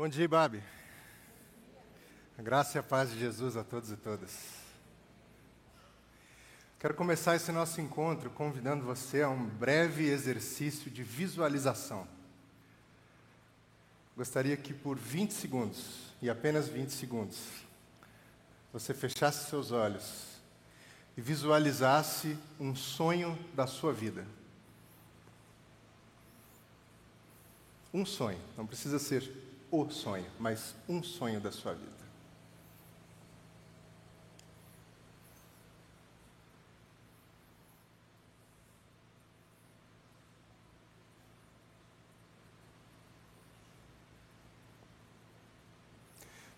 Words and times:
Bom 0.00 0.08
dia, 0.08 0.26
Babi. 0.26 0.62
Graça 2.38 2.78
e 2.78 2.80
a 2.80 2.82
paz 2.82 3.10
de 3.10 3.18
Jesus 3.18 3.54
a 3.54 3.62
todos 3.62 3.92
e 3.92 3.96
todas. 3.98 4.34
Quero 6.78 6.94
começar 6.94 7.36
esse 7.36 7.52
nosso 7.52 7.82
encontro 7.82 8.30
convidando 8.30 8.82
você 8.82 9.20
a 9.20 9.28
um 9.28 9.44
breve 9.44 10.08
exercício 10.08 10.90
de 10.90 11.02
visualização. 11.02 12.08
Gostaria 14.16 14.56
que 14.56 14.72
por 14.72 14.96
20 14.96 15.34
segundos, 15.34 16.14
e 16.22 16.30
apenas 16.30 16.66
20 16.66 16.88
segundos, 16.88 17.38
você 18.72 18.94
fechasse 18.94 19.50
seus 19.50 19.70
olhos 19.70 20.40
e 21.14 21.20
visualizasse 21.20 22.38
um 22.58 22.74
sonho 22.74 23.38
da 23.52 23.66
sua 23.66 23.92
vida. 23.92 24.26
Um 27.92 28.06
sonho, 28.06 28.40
não 28.56 28.66
precisa 28.66 28.98
ser 28.98 29.49
o 29.70 29.88
sonho, 29.90 30.26
mas 30.38 30.74
um 30.88 31.02
sonho 31.02 31.40
da 31.40 31.52
sua 31.52 31.74
vida. 31.74 32.00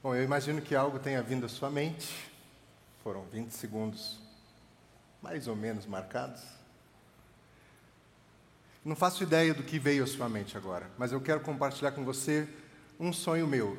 Bom, 0.02 0.16
eu 0.16 0.24
imagino 0.24 0.60
que 0.60 0.74
algo 0.74 0.99
tenha 0.99 1.23
vindo 1.23 1.47
à 1.47 1.49
sua 1.49 1.71
mente. 1.71 2.29
Foram 3.05 3.23
20 3.27 3.52
segundos 3.52 4.19
mais 5.23 5.47
ou 5.47 5.55
menos 5.55 5.87
marcados. 5.87 6.43
Não 8.85 8.97
faço 8.97 9.23
ideia 9.23 9.55
do 9.55 9.63
que 9.63 9.79
veio 9.79 10.02
à 10.02 10.07
sua 10.09 10.29
mente 10.29 10.57
agora, 10.57 10.91
mas 10.99 11.13
eu 11.13 11.21
quero 11.21 11.41
compartilhar 11.41 11.93
com 11.93 12.05
você 12.05 12.49
um 13.02 13.12
sonho 13.12 13.48
meu. 13.48 13.77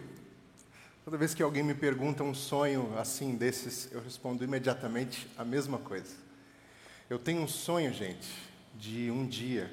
Toda 1.06 1.18
vez 1.18 1.34
que 1.34 1.42
alguém 1.42 1.64
me 1.64 1.74
pergunta 1.74 2.26
um 2.26 2.34
sonho 2.34 2.94
assim 3.00 3.36
desses, 3.36 3.88
eu 3.94 4.02
respondo 4.02 4.44
imediatamente 4.44 5.30
a 5.38 5.46
mesma 5.46 5.78
coisa. 5.78 6.14
Eu 7.10 7.18
tenho 7.18 7.42
um 7.42 7.48
sonho, 7.48 7.94
gente, 7.94 8.28
de 8.76 9.10
um 9.10 9.26
dia 9.26 9.72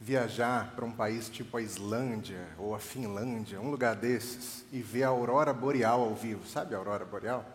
viajar 0.00 0.72
para 0.74 0.84
um 0.84 0.90
país 0.90 1.28
tipo 1.28 1.56
a 1.56 1.62
Islândia 1.62 2.48
ou 2.58 2.74
a 2.74 2.80
Finlândia, 2.80 3.60
um 3.60 3.70
lugar 3.70 3.94
desses, 3.94 4.64
e 4.72 4.82
ver 4.82 5.04
a 5.04 5.08
aurora 5.08 5.52
boreal 5.52 6.00
ao 6.00 6.14
vivo. 6.16 6.44
Sabe 6.44 6.74
a 6.74 6.78
aurora 6.78 7.04
boreal? 7.04 7.46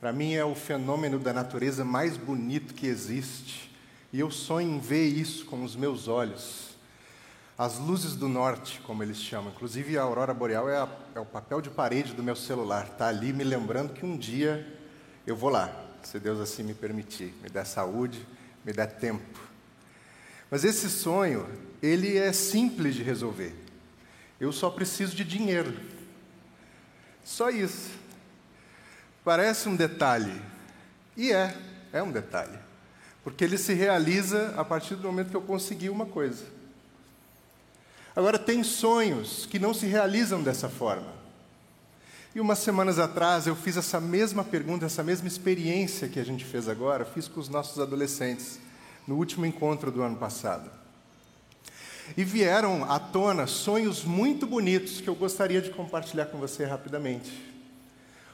Para 0.00 0.12
mim 0.12 0.34
é 0.34 0.44
o 0.44 0.56
fenômeno 0.56 1.20
da 1.20 1.32
natureza 1.32 1.84
mais 1.84 2.16
bonito 2.16 2.74
que 2.74 2.88
existe. 2.88 3.72
E 4.12 4.18
eu 4.18 4.32
sonho 4.32 4.74
em 4.74 4.80
ver 4.80 5.06
isso 5.06 5.46
com 5.46 5.62
os 5.62 5.76
meus 5.76 6.08
olhos. 6.08 6.75
As 7.58 7.78
luzes 7.78 8.14
do 8.14 8.28
norte, 8.28 8.80
como 8.80 9.02
eles 9.02 9.16
chamam. 9.16 9.50
Inclusive 9.50 9.96
a 9.96 10.02
aurora 10.02 10.34
boreal 10.34 10.68
é, 10.68 10.76
a, 10.76 10.88
é 11.14 11.20
o 11.20 11.24
papel 11.24 11.62
de 11.62 11.70
parede 11.70 12.12
do 12.12 12.22
meu 12.22 12.36
celular. 12.36 12.86
Está 12.86 13.08
ali 13.08 13.32
me 13.32 13.44
lembrando 13.44 13.94
que 13.94 14.04
um 14.04 14.16
dia 14.16 14.66
eu 15.26 15.34
vou 15.34 15.48
lá, 15.48 15.74
se 16.02 16.20
Deus 16.20 16.38
assim 16.38 16.62
me 16.62 16.74
permitir, 16.74 17.34
me 17.42 17.48
der 17.48 17.64
saúde, 17.64 18.26
me 18.64 18.72
der 18.72 18.86
tempo. 18.98 19.40
Mas 20.50 20.64
esse 20.64 20.88
sonho, 20.88 21.48
ele 21.82 22.16
é 22.16 22.32
simples 22.32 22.94
de 22.94 23.02
resolver. 23.02 23.54
Eu 24.38 24.52
só 24.52 24.70
preciso 24.70 25.16
de 25.16 25.24
dinheiro. 25.24 25.74
Só 27.24 27.50
isso. 27.50 27.90
Parece 29.24 29.68
um 29.68 29.74
detalhe. 29.74 30.40
E 31.16 31.32
é, 31.32 31.56
é 31.92 32.02
um 32.02 32.12
detalhe. 32.12 32.58
Porque 33.24 33.42
ele 33.42 33.58
se 33.58 33.72
realiza 33.72 34.54
a 34.56 34.64
partir 34.64 34.94
do 34.94 35.08
momento 35.08 35.30
que 35.30 35.36
eu 35.36 35.42
consegui 35.42 35.88
uma 35.88 36.06
coisa. 36.06 36.55
Agora, 38.16 38.38
tem 38.38 38.64
sonhos 38.64 39.44
que 39.44 39.58
não 39.58 39.74
se 39.74 39.84
realizam 39.86 40.42
dessa 40.42 40.70
forma. 40.70 41.14
E 42.34 42.40
umas 42.40 42.58
semanas 42.58 42.98
atrás 42.98 43.46
eu 43.46 43.54
fiz 43.54 43.76
essa 43.76 44.00
mesma 44.00 44.42
pergunta, 44.42 44.86
essa 44.86 45.02
mesma 45.02 45.28
experiência 45.28 46.08
que 46.08 46.18
a 46.18 46.24
gente 46.24 46.44
fez 46.44 46.68
agora, 46.68 47.04
fiz 47.04 47.28
com 47.28 47.38
os 47.38 47.50
nossos 47.50 47.78
adolescentes 47.78 48.58
no 49.06 49.16
último 49.16 49.44
encontro 49.44 49.90
do 49.90 50.02
ano 50.02 50.16
passado. 50.16 50.70
E 52.16 52.24
vieram 52.24 52.90
à 52.90 52.98
tona 52.98 53.46
sonhos 53.46 54.04
muito 54.04 54.46
bonitos 54.46 55.00
que 55.00 55.08
eu 55.08 55.14
gostaria 55.14 55.60
de 55.60 55.70
compartilhar 55.70 56.26
com 56.26 56.38
você 56.38 56.64
rapidamente. 56.64 57.32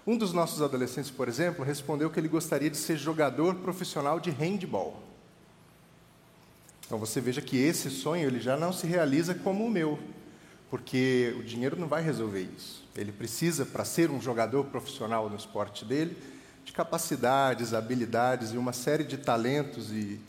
Um 0.06 0.16
dos 0.16 0.32
nossos 0.32 0.62
adolescentes, 0.62 1.10
por 1.10 1.28
exemplo, 1.28 1.64
respondeu 1.64 2.10
que 2.10 2.19
ele 2.20 2.28
gostaria 2.28 2.70
de 2.70 2.76
ser 2.76 2.97
jogador 2.97 3.56
profissional 3.56 4.19
de 4.19 4.31
handball. 4.31 5.00
Então 6.92 7.00
você 7.00 7.22
veja 7.22 7.41
que 7.41 7.56
esse 7.56 7.88
sonho 7.88 8.26
ele 8.26 8.38
já 8.38 8.54
não 8.54 8.70
se 8.70 8.86
realiza 8.86 9.34
como 9.34 9.64
o 9.64 9.70
meu, 9.70 9.98
porque 10.69 11.34
o 11.41 11.42
dinheiro 11.42 11.75
não 11.75 11.88
vai 11.88 12.03
resolver 12.03 12.47
isso. 12.54 12.86
Ele 12.94 13.10
precisa, 13.10 13.64
para 13.64 13.82
ser 13.82 14.10
um 14.10 14.20
jogador 14.20 14.64
profissional 14.66 15.31
no 15.31 15.34
esporte 15.34 15.86
dele, 15.86 16.14
de 16.66 16.70
capacidades, 16.70 17.72
habilidades 17.72 18.52
e 18.52 18.58
uma 18.58 18.75
série 18.75 19.04
de 19.04 19.16
talentos 19.16 19.91
e, 19.91 20.20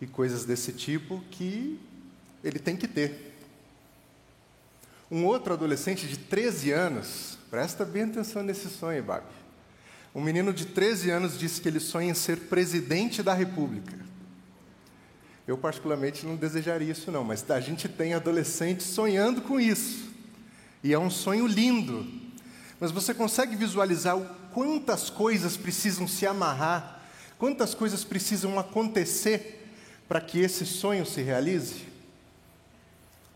e 0.00 0.08
coisas 0.08 0.44
desse 0.44 0.72
tipo 0.72 1.22
que 1.30 1.78
ele 2.42 2.58
tem 2.58 2.76
que 2.76 2.88
ter. 2.88 3.36
Um 5.08 5.24
outro 5.24 5.52
adolescente 5.52 6.08
de 6.08 6.16
13 6.16 6.72
anos 6.72 7.38
Presta 7.48 7.84
bem 7.84 8.02
atenção 8.02 8.42
nesse 8.42 8.68
sonho, 8.68 9.04
Babi. 9.04 9.24
Um 10.12 10.20
menino 10.20 10.52
de 10.52 10.66
13 10.66 11.10
anos 11.10 11.38
disse 11.38 11.60
que 11.60 11.68
ele 11.68 11.78
sonha 11.78 12.10
em 12.10 12.14
ser 12.14 12.48
presidente 12.48 13.22
da 13.22 13.32
República. 13.32 14.15
Eu, 15.46 15.56
particularmente, 15.56 16.26
não 16.26 16.34
desejaria 16.34 16.90
isso, 16.90 17.10
não, 17.12 17.22
mas 17.22 17.48
a 17.50 17.60
gente 17.60 17.88
tem 17.88 18.14
adolescentes 18.14 18.86
sonhando 18.86 19.40
com 19.42 19.60
isso. 19.60 20.10
E 20.82 20.92
é 20.92 20.98
um 20.98 21.10
sonho 21.10 21.46
lindo. 21.46 22.06
Mas 22.80 22.90
você 22.90 23.14
consegue 23.14 23.54
visualizar 23.54 24.16
quantas 24.52 25.08
coisas 25.08 25.56
precisam 25.56 26.08
se 26.08 26.26
amarrar, 26.26 27.02
quantas 27.38 27.74
coisas 27.74 28.04
precisam 28.04 28.58
acontecer 28.58 29.70
para 30.08 30.20
que 30.20 30.40
esse 30.40 30.66
sonho 30.66 31.06
se 31.06 31.22
realize? 31.22 31.86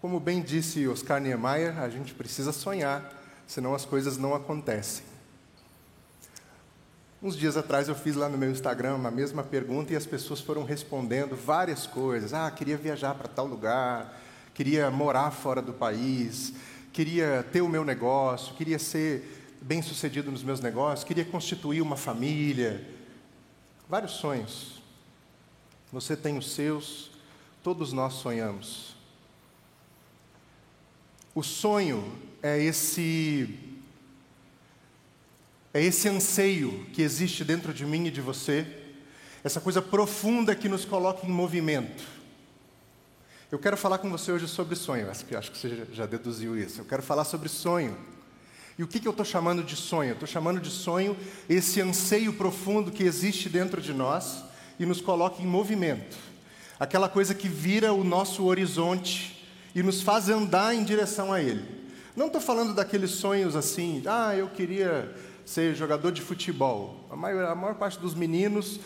Como 0.01 0.19
bem 0.19 0.43
disse 0.43 0.89
Oscar 0.89 1.21
Niemeyer, 1.21 1.79
a 1.79 1.89
gente 1.89 2.15
precisa 2.15 2.53
sonhar 2.53 3.19
senão 3.47 3.75
as 3.75 3.85
coisas 3.85 4.17
não 4.17 4.35
acontecem. 4.35 5.10
Uns 7.23 7.37
dias 7.37 7.55
atrás 7.55 7.87
eu 7.87 7.95
fiz 7.95 8.17
lá 8.17 8.31
no 8.31 8.39
meu 8.39 8.51
Instagram 8.51 9.07
a 9.07 9.11
mesma 9.11 9.43
pergunta 9.43 9.93
e 9.93 9.97
as 9.97 10.07
pessoas 10.07 10.41
foram 10.41 10.65
respondendo 10.65 11.37
várias 11.37 11.87
coisas. 11.87 12.33
Ah, 12.33 12.51
queria 12.51 12.79
viajar 12.79 13.15
para 13.15 13.29
tal 13.29 13.45
lugar, 13.45 14.19
queria 14.55 14.91
morar 14.91 15.31
fora 15.31 15.61
do 15.61 15.75
país, 15.75 16.55
queria 16.95 17.47
ter 17.53 17.61
o 17.61 17.69
meu 17.69 17.85
negócio, 17.85 18.55
queria 18.55 18.79
ser 18.79 19.59
bem 19.61 19.83
sucedido 19.83 20.31
nos 20.31 20.43
meus 20.43 20.61
negócios, 20.61 21.05
queria 21.05 21.27
constituir 21.27 21.83
uma 21.83 21.95
família. 21.95 22.89
Vários 23.87 24.13
sonhos. 24.13 24.81
Você 25.93 26.17
tem 26.17 26.39
os 26.39 26.55
seus, 26.55 27.11
todos 27.63 27.93
nós 27.93 28.15
sonhamos. 28.15 28.97
O 31.35 31.43
sonho 31.43 32.19
é 32.43 32.59
esse 32.59 33.70
é 35.73 35.83
esse 35.83 36.09
anseio 36.09 36.87
que 36.93 37.03
existe 37.03 37.45
dentro 37.45 37.73
de 37.73 37.87
mim 37.87 38.07
e 38.07 38.11
de 38.11 38.21
você, 38.21 38.67
essa 39.43 39.61
coisa 39.61 39.81
profunda 39.81 40.55
que 40.55 40.69
nos 40.69 40.85
coloca 40.85 41.27
em 41.27 41.31
movimento. 41.31 42.03
Eu 43.51 43.59
quero 43.59 43.77
falar 43.77 43.99
com 43.99 44.11
você 44.11 44.31
hoje 44.31 44.47
sobre 44.47 44.77
sonho, 44.77 45.11
acho 45.11 45.25
que, 45.25 45.35
acho 45.35 45.51
que 45.51 45.59
você 45.59 45.87
já 45.93 46.07
deduziu 46.07 46.57
isso. 46.57 46.81
Eu 46.81 46.85
quero 46.85 47.03
falar 47.03 47.25
sobre 47.25 47.49
sonho. 47.49 47.97
E 48.79 48.83
o 48.83 48.87
que, 48.87 49.01
que 49.01 49.07
eu 49.07 49.11
estou 49.11 49.25
chamando 49.25 49.63
de 49.63 49.77
sonho? 49.77 50.13
Estou 50.13 50.29
chamando 50.29 50.61
de 50.61 50.71
sonho 50.71 51.17
esse 51.49 51.81
anseio 51.81 52.33
profundo 52.33 52.91
que 52.91 53.03
existe 53.03 53.49
dentro 53.49 53.81
de 53.81 53.93
nós 53.93 54.45
e 54.79 54.87
nos 54.87 55.01
coloca 55.01 55.43
em 55.43 55.47
movimento. 55.47 56.17
Aquela 56.79 57.09
coisa 57.09 57.35
que 57.35 57.49
vira 57.49 57.93
o 57.93 58.03
nosso 58.03 58.45
horizonte 58.45 59.47
e 59.75 59.83
nos 59.83 60.01
faz 60.01 60.29
andar 60.29 60.75
em 60.75 60.83
direção 60.83 61.33
a 61.33 61.43
ele. 61.43 61.63
Não 62.17 62.27
estou 62.27 62.41
falando 62.41 62.75
daqueles 62.75 63.11
sonhos 63.11 63.55
assim, 63.55 64.03
ah, 64.07 64.35
eu 64.35 64.49
queria 64.49 65.15
ser 65.45 65.75
jogador 65.75 66.13
de 66.13 66.23
futebol. 66.23 67.07
A 67.11 67.17
maior, 67.17 67.45
a 67.45 67.55
maior 67.55 67.75
parte 67.75 67.99
dos 67.99 68.15
meninos 68.15 68.81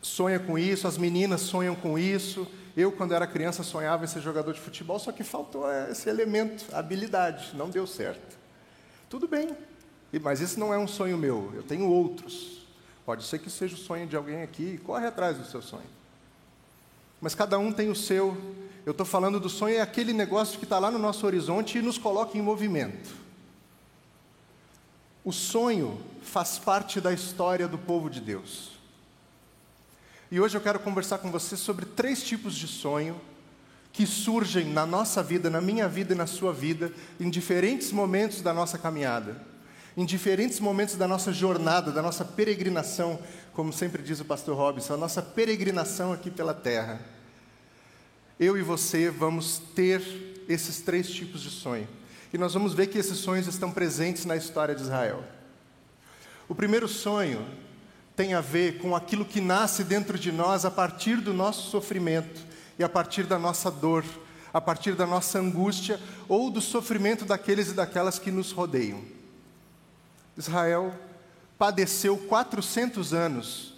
sonha 0.00 0.38
com 0.38 0.58
isso, 0.58 0.86
as 0.86 0.98
meninas 0.98 1.40
sonham 1.40 1.74
com 1.74 1.98
isso. 1.98 2.46
Eu, 2.76 2.92
quando 2.92 3.12
era 3.12 3.26
criança, 3.26 3.62
sonhava 3.62 4.04
em 4.04 4.06
ser 4.06 4.20
jogador 4.20 4.52
de 4.52 4.60
futebol, 4.60 4.98
só 4.98 5.10
que 5.10 5.24
faltou 5.24 5.70
esse 5.90 6.08
elemento, 6.08 6.64
habilidade, 6.72 7.50
não 7.54 7.68
deu 7.68 7.86
certo. 7.86 8.38
Tudo 9.10 9.26
bem, 9.26 9.50
mas 10.22 10.40
esse 10.40 10.58
não 10.58 10.72
é 10.72 10.78
um 10.78 10.86
sonho 10.86 11.18
meu, 11.18 11.50
eu 11.54 11.62
tenho 11.62 11.88
outros. 11.88 12.66
Pode 13.04 13.24
ser 13.24 13.38
que 13.38 13.50
seja 13.50 13.74
o 13.74 13.78
sonho 13.78 14.06
de 14.06 14.14
alguém 14.14 14.42
aqui, 14.42 14.78
corre 14.84 15.06
atrás 15.06 15.36
do 15.38 15.44
seu 15.44 15.60
sonho. 15.60 15.98
Mas 17.20 17.34
cada 17.34 17.58
um 17.58 17.72
tem 17.72 17.90
o 17.90 17.96
seu, 17.96 18.36
eu 18.86 18.92
estou 18.92 19.04
falando 19.04 19.40
do 19.40 19.48
sonho, 19.48 19.76
é 19.76 19.80
aquele 19.80 20.12
negócio 20.12 20.58
que 20.58 20.64
está 20.64 20.78
lá 20.78 20.90
no 20.90 20.98
nosso 20.98 21.26
horizonte 21.26 21.78
e 21.78 21.82
nos 21.82 21.98
coloca 21.98 22.38
em 22.38 22.42
movimento. 22.42 23.10
O 25.28 25.32
sonho 25.32 26.00
faz 26.22 26.58
parte 26.58 27.02
da 27.02 27.12
história 27.12 27.68
do 27.68 27.76
povo 27.76 28.08
de 28.08 28.18
Deus. 28.18 28.70
E 30.30 30.40
hoje 30.40 30.56
eu 30.56 30.60
quero 30.62 30.80
conversar 30.80 31.18
com 31.18 31.30
você 31.30 31.54
sobre 31.54 31.84
três 31.84 32.22
tipos 32.22 32.54
de 32.54 32.66
sonho 32.66 33.20
que 33.92 34.06
surgem 34.06 34.64
na 34.72 34.86
nossa 34.86 35.22
vida, 35.22 35.50
na 35.50 35.60
minha 35.60 35.86
vida 35.86 36.14
e 36.14 36.16
na 36.16 36.26
sua 36.26 36.50
vida, 36.50 36.90
em 37.20 37.28
diferentes 37.28 37.92
momentos 37.92 38.40
da 38.40 38.54
nossa 38.54 38.78
caminhada, 38.78 39.38
em 39.94 40.06
diferentes 40.06 40.60
momentos 40.60 40.94
da 40.94 41.06
nossa 41.06 41.30
jornada, 41.30 41.92
da 41.92 42.00
nossa 42.00 42.24
peregrinação, 42.24 43.18
como 43.52 43.70
sempre 43.70 44.02
diz 44.02 44.20
o 44.20 44.24
pastor 44.24 44.56
Robson, 44.56 44.94
a 44.94 44.96
nossa 44.96 45.20
peregrinação 45.20 46.10
aqui 46.10 46.30
pela 46.30 46.54
terra. 46.54 47.02
Eu 48.40 48.56
e 48.56 48.62
você 48.62 49.10
vamos 49.10 49.58
ter 49.74 50.00
esses 50.48 50.80
três 50.80 51.10
tipos 51.10 51.42
de 51.42 51.50
sonho. 51.50 51.97
E 52.32 52.38
nós 52.38 52.54
vamos 52.54 52.74
ver 52.74 52.88
que 52.88 52.98
esses 52.98 53.18
sonhos 53.18 53.46
estão 53.46 53.70
presentes 53.70 54.24
na 54.24 54.36
história 54.36 54.74
de 54.74 54.82
Israel. 54.82 55.24
O 56.48 56.54
primeiro 56.54 56.88
sonho 56.88 57.46
tem 58.14 58.34
a 58.34 58.40
ver 58.40 58.78
com 58.78 58.96
aquilo 58.96 59.24
que 59.24 59.40
nasce 59.40 59.84
dentro 59.84 60.18
de 60.18 60.32
nós 60.32 60.64
a 60.64 60.70
partir 60.70 61.16
do 61.20 61.32
nosso 61.32 61.70
sofrimento 61.70 62.40
e 62.78 62.84
a 62.84 62.88
partir 62.88 63.24
da 63.24 63.38
nossa 63.38 63.70
dor, 63.70 64.04
a 64.52 64.60
partir 64.60 64.94
da 64.94 65.06
nossa 65.06 65.38
angústia 65.38 66.00
ou 66.28 66.50
do 66.50 66.60
sofrimento 66.60 67.24
daqueles 67.24 67.70
e 67.70 67.74
daquelas 67.74 68.18
que 68.18 68.30
nos 68.30 68.50
rodeiam. 68.50 69.02
Israel 70.36 70.94
padeceu 71.58 72.16
400 72.16 73.12
anos 73.12 73.74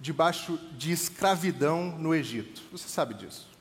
debaixo 0.00 0.58
de 0.76 0.92
escravidão 0.92 1.96
no 1.98 2.14
Egito. 2.14 2.62
Você 2.72 2.88
sabe 2.88 3.14
disso. 3.14 3.55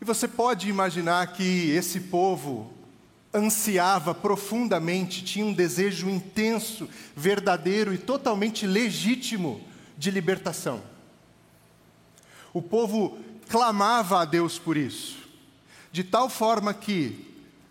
E 0.00 0.04
você 0.04 0.26
pode 0.26 0.68
imaginar 0.68 1.32
que 1.34 1.70
esse 1.70 2.00
povo 2.00 2.72
ansiava 3.34 4.14
profundamente, 4.14 5.22
tinha 5.22 5.44
um 5.44 5.52
desejo 5.52 6.08
intenso, 6.08 6.88
verdadeiro 7.14 7.92
e 7.92 7.98
totalmente 7.98 8.66
legítimo 8.66 9.62
de 9.96 10.10
libertação. 10.10 10.82
O 12.52 12.62
povo 12.62 13.18
clamava 13.48 14.20
a 14.20 14.24
Deus 14.24 14.58
por 14.58 14.76
isso, 14.76 15.18
de 15.92 16.02
tal 16.02 16.28
forma 16.28 16.72
que, 16.72 17.28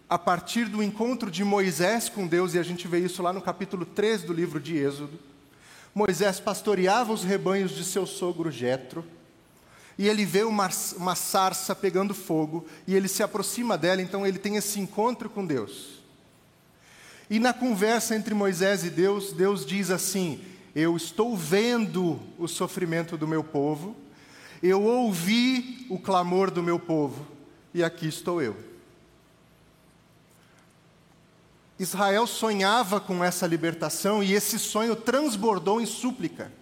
a 0.07 0.17
partir 0.17 0.65
do 0.65 0.83
encontro 0.83 1.29
de 1.29 1.43
Moisés 1.43 2.07
com 2.07 2.27
Deus, 2.27 2.53
e 2.53 2.59
a 2.59 2.63
gente 2.63 2.87
vê 2.87 2.99
isso 2.99 3.21
lá 3.21 3.33
no 3.33 3.41
capítulo 3.41 3.85
3 3.85 4.23
do 4.23 4.33
livro 4.33 4.59
de 4.59 4.77
Êxodo, 4.77 5.19
Moisés 5.93 6.39
pastoreava 6.39 7.11
os 7.11 7.23
rebanhos 7.23 7.71
de 7.71 7.83
seu 7.83 8.05
sogro 8.05 8.51
Jetro, 8.51 9.03
e 9.99 10.07
ele 10.07 10.23
vê 10.23 10.43
uma, 10.45 10.69
uma 10.95 11.13
sarça 11.13 11.75
pegando 11.75 12.13
fogo, 12.15 12.65
e 12.87 12.95
ele 12.95 13.09
se 13.09 13.21
aproxima 13.21 13.77
dela, 13.77 14.01
então 14.01 14.25
ele 14.25 14.39
tem 14.39 14.55
esse 14.55 14.79
encontro 14.79 15.29
com 15.29 15.45
Deus. 15.45 15.99
E 17.29 17.37
na 17.37 17.53
conversa 17.53 18.15
entre 18.15 18.33
Moisés 18.33 18.85
e 18.85 18.89
Deus, 18.89 19.33
Deus 19.33 19.65
diz 19.65 19.91
assim: 19.91 20.41
Eu 20.73 20.95
estou 20.95 21.35
vendo 21.35 22.17
o 22.37 22.47
sofrimento 22.47 23.17
do 23.17 23.27
meu 23.27 23.43
povo, 23.43 23.93
eu 24.63 24.81
ouvi 24.81 25.85
o 25.89 25.99
clamor 25.99 26.49
do 26.49 26.63
meu 26.63 26.79
povo 26.79 27.27
e 27.73 27.83
aqui 27.83 28.07
estou 28.07 28.41
eu. 28.41 28.55
Israel 31.77 32.25
sonhava 32.25 33.01
com 33.01 33.21
essa 33.21 33.45
libertação 33.45 34.23
e 34.23 34.31
esse 34.31 34.57
sonho 34.57 34.95
transbordou 34.95 35.81
em 35.81 35.85
súplica. 35.85 36.57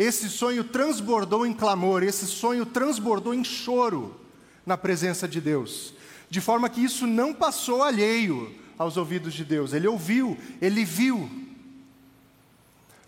Esse 0.00 0.30
sonho 0.30 0.64
transbordou 0.64 1.44
em 1.44 1.52
clamor, 1.52 2.02
esse 2.02 2.26
sonho 2.26 2.64
transbordou 2.64 3.34
em 3.34 3.44
choro 3.44 4.18
na 4.64 4.74
presença 4.74 5.28
de 5.28 5.42
Deus. 5.42 5.92
De 6.30 6.40
forma 6.40 6.70
que 6.70 6.82
isso 6.82 7.06
não 7.06 7.34
passou 7.34 7.82
alheio 7.82 8.50
aos 8.78 8.96
ouvidos 8.96 9.34
de 9.34 9.44
Deus. 9.44 9.74
Ele 9.74 9.86
ouviu, 9.86 10.38
ele 10.58 10.86
viu. 10.86 11.28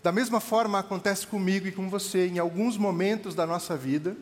Da 0.03 0.11
mesma 0.11 0.39
forma 0.39 0.77
acontece 0.77 1.25
comigo 1.25 1.65
e 1.65 1.71
com 1.71 1.89
você 1.89 2.27
em 2.27 2.37
alguns 2.37 2.77
momentos 2.77 3.33
da 3.33 3.47
nossa 3.47 3.75
vida. 3.75 4.15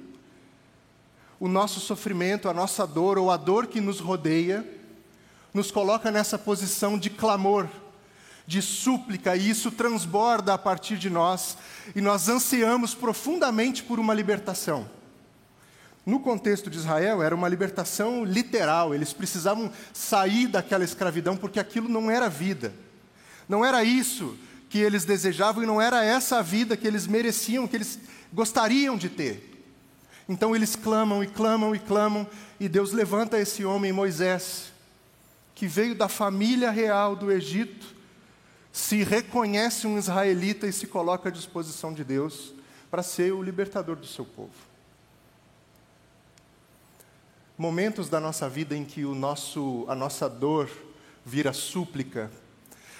O 1.42 1.50
nosso 1.50 1.82
sofrimento, 1.82 2.48
a 2.48 2.54
nossa 2.54 2.88
dor 2.88 3.18
ou 3.18 3.30
a 3.30 3.36
dor 3.36 3.68
que 3.68 3.82
nos 3.82 4.00
rodeia, 4.00 4.66
nos 5.54 5.72
coloca 5.72 6.10
nessa 6.10 6.40
posição 6.40 6.98
de 6.98 7.10
clamor, 7.10 7.68
de 8.52 8.62
súplica, 8.62 9.34
e 9.34 9.50
isso 9.50 9.72
transborda 9.72 10.54
a 10.54 10.58
partir 10.58 10.98
de 10.98 11.10
nós, 11.10 11.58
e 11.96 12.02
nós 12.02 12.28
ansiamos 12.28 12.94
profundamente 12.94 13.82
por 13.82 13.98
uma 13.98 14.14
libertação. 14.14 14.90
No 16.06 16.20
contexto 16.20 16.70
de 16.70 16.78
Israel, 16.78 17.24
era 17.24 17.34
uma 17.34 17.48
libertação 17.48 18.26
literal, 18.26 18.94
eles 18.94 19.14
precisavam 19.14 19.72
sair 19.94 20.48
daquela 20.48 20.84
escravidão, 20.84 21.38
porque 21.38 21.62
aquilo 21.62 21.88
não 21.88 22.12
era 22.12 22.28
vida, 22.28 22.74
não 23.48 23.64
era 23.64 23.86
isso 23.86 24.38
que 24.70 24.80
eles 24.80 25.06
desejavam 25.06 25.64
e 25.64 25.66
não 25.66 25.82
era 25.82 26.04
essa 26.04 26.40
a 26.40 26.42
vida 26.42 26.76
que 26.76 26.86
eles 26.86 27.08
mereciam, 27.08 27.66
que 27.66 27.78
eles 27.78 28.00
gostariam 28.34 28.98
de 28.98 29.08
ter. 29.08 29.64
Então 30.28 30.54
eles 30.54 30.76
clamam 30.76 31.24
e 31.24 31.28
clamam 31.28 31.74
e 31.74 31.80
clamam, 31.80 32.28
e 32.60 32.68
Deus 32.68 32.92
levanta 32.92 33.40
esse 33.40 33.64
homem, 33.64 33.94
Moisés, 33.94 34.74
que 35.56 35.68
veio 35.68 35.96
da 35.96 36.10
família 36.10 36.70
real 36.70 37.16
do 37.16 37.32
Egito, 37.32 38.01
se 38.72 39.04
reconhece 39.04 39.86
um 39.86 39.98
israelita 39.98 40.68
e 40.68 40.74
se 40.74 40.88
coloca 40.88 41.30
à 41.30 41.32
disposição 41.32 41.94
de 41.94 42.04
Deus 42.04 42.54
para 42.90 43.04
ser 43.04 43.34
o 43.34 43.44
libertador 43.44 43.96
do 43.96 44.06
seu 44.06 44.26
povo. 44.26 44.52
Momentos 47.58 48.10
da 48.10 48.20
nossa 48.20 48.50
vida 48.50 48.76
em 48.76 48.86
que 48.86 49.06
o 49.06 49.14
nosso, 49.14 49.86
a 49.88 49.96
nossa 49.96 50.30
dor 50.30 50.70
vira 51.26 51.54
súplica, 51.54 52.32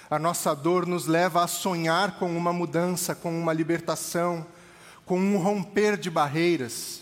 a 0.10 0.20
nossa 0.20 0.54
dor 0.54 0.86
nos 0.86 1.08
leva 1.08 1.44
a 1.44 1.48
sonhar 1.48 2.20
com 2.20 2.36
uma 2.36 2.52
mudança, 2.52 3.16
com 3.16 3.38
uma 3.40 3.54
libertação, 3.54 4.46
com 5.06 5.18
um 5.18 5.38
romper 5.38 5.98
de 5.98 6.10
barreiras. 6.10 7.02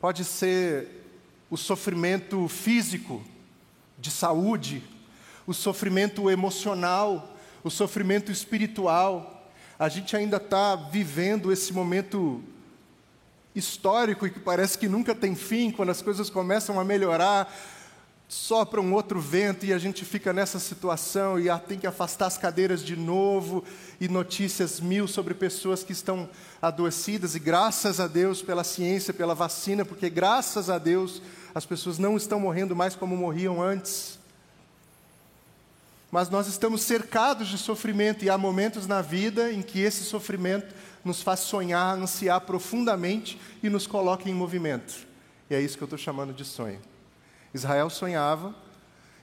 Pode 0.00 0.24
ser 0.24 0.88
o 1.48 1.56
sofrimento 1.56 2.48
físico, 2.48 3.22
de 3.98 4.10
saúde, 4.10 4.82
o 5.46 5.52
sofrimento 5.52 6.30
emocional, 6.30 7.36
o 7.64 7.70
sofrimento 7.70 8.30
espiritual. 8.30 9.50
A 9.78 9.88
gente 9.88 10.16
ainda 10.16 10.36
está 10.36 10.76
vivendo 10.76 11.52
esse 11.52 11.72
momento 11.72 12.42
histórico 13.54 14.26
e 14.26 14.30
que 14.30 14.40
parece 14.40 14.78
que 14.78 14.88
nunca 14.88 15.14
tem 15.14 15.34
fim, 15.34 15.70
quando 15.70 15.90
as 15.90 16.00
coisas 16.00 16.30
começam 16.30 16.80
a 16.80 16.84
melhorar, 16.84 17.52
sopra 18.28 18.80
um 18.80 18.94
outro 18.94 19.20
vento 19.20 19.66
e 19.66 19.74
a 19.74 19.78
gente 19.78 20.06
fica 20.06 20.32
nessa 20.32 20.58
situação 20.58 21.38
e 21.38 21.48
tem 21.68 21.78
que 21.78 21.86
afastar 21.86 22.26
as 22.26 22.38
cadeiras 22.38 22.82
de 22.82 22.96
novo 22.96 23.62
e 24.00 24.08
notícias 24.08 24.80
mil 24.80 25.06
sobre 25.06 25.34
pessoas 25.34 25.84
que 25.84 25.92
estão 25.92 26.28
adoecidas 26.60 27.34
e 27.34 27.38
graças 27.38 28.00
a 28.00 28.06
Deus 28.06 28.40
pela 28.40 28.64
ciência, 28.64 29.12
pela 29.12 29.34
vacina, 29.34 29.84
porque 29.84 30.08
graças 30.08 30.70
a 30.70 30.78
Deus 30.78 31.20
as 31.54 31.66
pessoas 31.66 31.98
não 31.98 32.16
estão 32.16 32.40
morrendo 32.40 32.74
mais 32.74 32.94
como 32.94 33.14
morriam 33.14 33.60
antes. 33.60 34.21
Mas 36.12 36.28
nós 36.28 36.46
estamos 36.46 36.82
cercados 36.82 37.48
de 37.48 37.56
sofrimento 37.56 38.22
e 38.22 38.28
há 38.28 38.36
momentos 38.36 38.86
na 38.86 39.00
vida 39.00 39.50
em 39.50 39.62
que 39.62 39.80
esse 39.80 40.04
sofrimento 40.04 40.74
nos 41.02 41.22
faz 41.22 41.40
sonhar, 41.40 41.96
ansiar 41.96 42.42
profundamente 42.42 43.40
e 43.62 43.70
nos 43.70 43.86
coloca 43.86 44.28
em 44.28 44.34
movimento. 44.34 45.06
E 45.48 45.54
é 45.54 45.60
isso 45.60 45.74
que 45.74 45.82
eu 45.82 45.86
estou 45.86 45.98
chamando 45.98 46.34
de 46.34 46.44
sonho. 46.44 46.78
Israel 47.54 47.88
sonhava, 47.88 48.54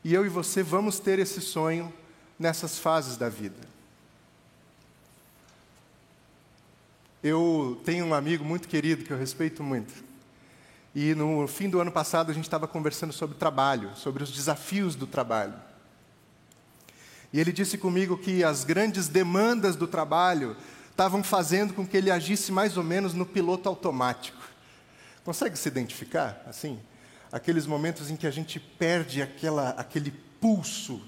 e 0.03 0.15
eu 0.15 0.25
e 0.25 0.29
você 0.29 0.63
vamos 0.63 1.00
ter 1.00 1.19
esse 1.19 1.41
sonho 1.41 1.93
nessas 2.39 2.79
fases 2.79 3.17
da 3.17 3.29
vida. 3.29 3.67
Eu 7.22 7.79
tenho 7.86 8.03
um 8.03 8.15
amigo 8.15 8.43
muito 8.43 8.67
querido 8.67 9.05
que 9.05 9.13
eu 9.13 9.17
respeito 9.17 9.62
muito. 9.62 9.93
E 10.96 11.13
no 11.13 11.48
fim 11.48 11.69
do 11.69 11.79
ano 11.79 11.91
passado 11.91 12.31
a 12.31 12.34
gente 12.34 12.46
estava 12.46 12.67
conversando 12.67 13.13
sobre 13.13 13.38
trabalho, 13.38 13.96
sobre 13.96 14.24
os 14.24 14.31
desafios 14.31 14.96
do 14.96 15.05
trabalho. 15.05 15.68
E 17.31 17.39
ele 17.39 17.51
disse 17.51 17.77
comigo 17.77 18.17
que 18.17 18.43
as 18.43 18.63
grandes 18.63 19.07
demandas 19.07 19.75
do 19.75 19.88
trabalho 19.88 20.55
estavam 20.89 21.24
fazendo 21.24 21.74
com 21.74 21.86
que 21.86 21.95
ele 21.95 22.12
agisse 22.12 22.51
mais 22.51 22.75
ou 22.77 22.83
menos 22.83 23.13
no 23.13 23.25
piloto 23.25 23.69
automático. 23.69 24.41
Consegue 25.24 25.57
se 25.57 25.67
identificar 25.67 26.43
assim? 26.48 26.79
aqueles 27.31 27.65
momentos 27.65 28.09
em 28.09 28.15
que 28.15 28.27
a 28.27 28.31
gente 28.31 28.59
perde 28.59 29.21
aquela, 29.21 29.69
aquele 29.71 30.12
pulso 30.41 31.01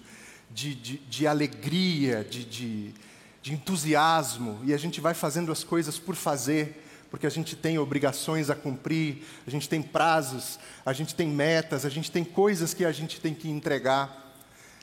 de, 0.49 0.75
de, 0.75 0.97
de 0.97 1.27
alegria, 1.27 2.23
de, 2.23 2.45
de, 2.45 2.93
de 3.41 3.53
entusiasmo, 3.53 4.59
e 4.63 4.73
a 4.73 4.77
gente 4.77 5.01
vai 5.01 5.13
fazendo 5.13 5.51
as 5.51 5.63
coisas 5.63 5.97
por 5.97 6.15
fazer, 6.15 6.85
porque 7.09 7.25
a 7.25 7.29
gente 7.29 7.55
tem 7.55 7.77
obrigações 7.77 8.49
a 8.49 8.55
cumprir, 8.55 9.23
a 9.45 9.49
gente 9.49 9.67
tem 9.67 9.81
prazos, 9.81 10.59
a 10.85 10.93
gente 10.93 11.15
tem 11.15 11.27
metas, 11.27 11.85
a 11.85 11.89
gente 11.89 12.11
tem 12.11 12.23
coisas 12.23 12.73
que 12.73 12.85
a 12.85 12.91
gente 12.91 13.19
tem 13.19 13.33
que 13.33 13.49
entregar. 13.49 14.30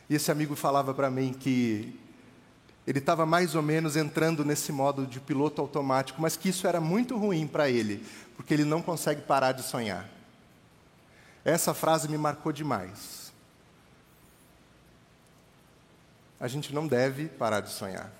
E 0.08 0.14
esse 0.14 0.30
amigo 0.30 0.56
falava 0.56 0.94
para 0.94 1.10
mim 1.10 1.32
que 1.32 1.98
ele 2.86 2.98
estava 3.00 3.26
mais 3.26 3.54
ou 3.54 3.62
menos 3.62 3.96
entrando 3.96 4.44
nesse 4.44 4.72
modo 4.72 5.06
de 5.06 5.20
piloto 5.20 5.60
automático, 5.60 6.22
mas 6.22 6.36
que 6.36 6.48
isso 6.48 6.66
era 6.66 6.80
muito 6.80 7.18
ruim 7.18 7.46
para 7.46 7.68
ele, 7.68 8.02
porque 8.34 8.54
ele 8.54 8.64
não 8.64 8.80
consegue 8.80 9.20
parar 9.20 9.52
de 9.52 9.62
sonhar. 9.62 10.08
Essa 11.44 11.74
frase 11.74 12.08
me 12.08 12.16
marcou 12.16 12.50
demais. 12.50 13.30
A 16.40 16.48
gente 16.48 16.74
não 16.74 16.86
deve 16.86 17.26
parar 17.26 17.60
de 17.60 17.70
sonhar. 17.70 18.10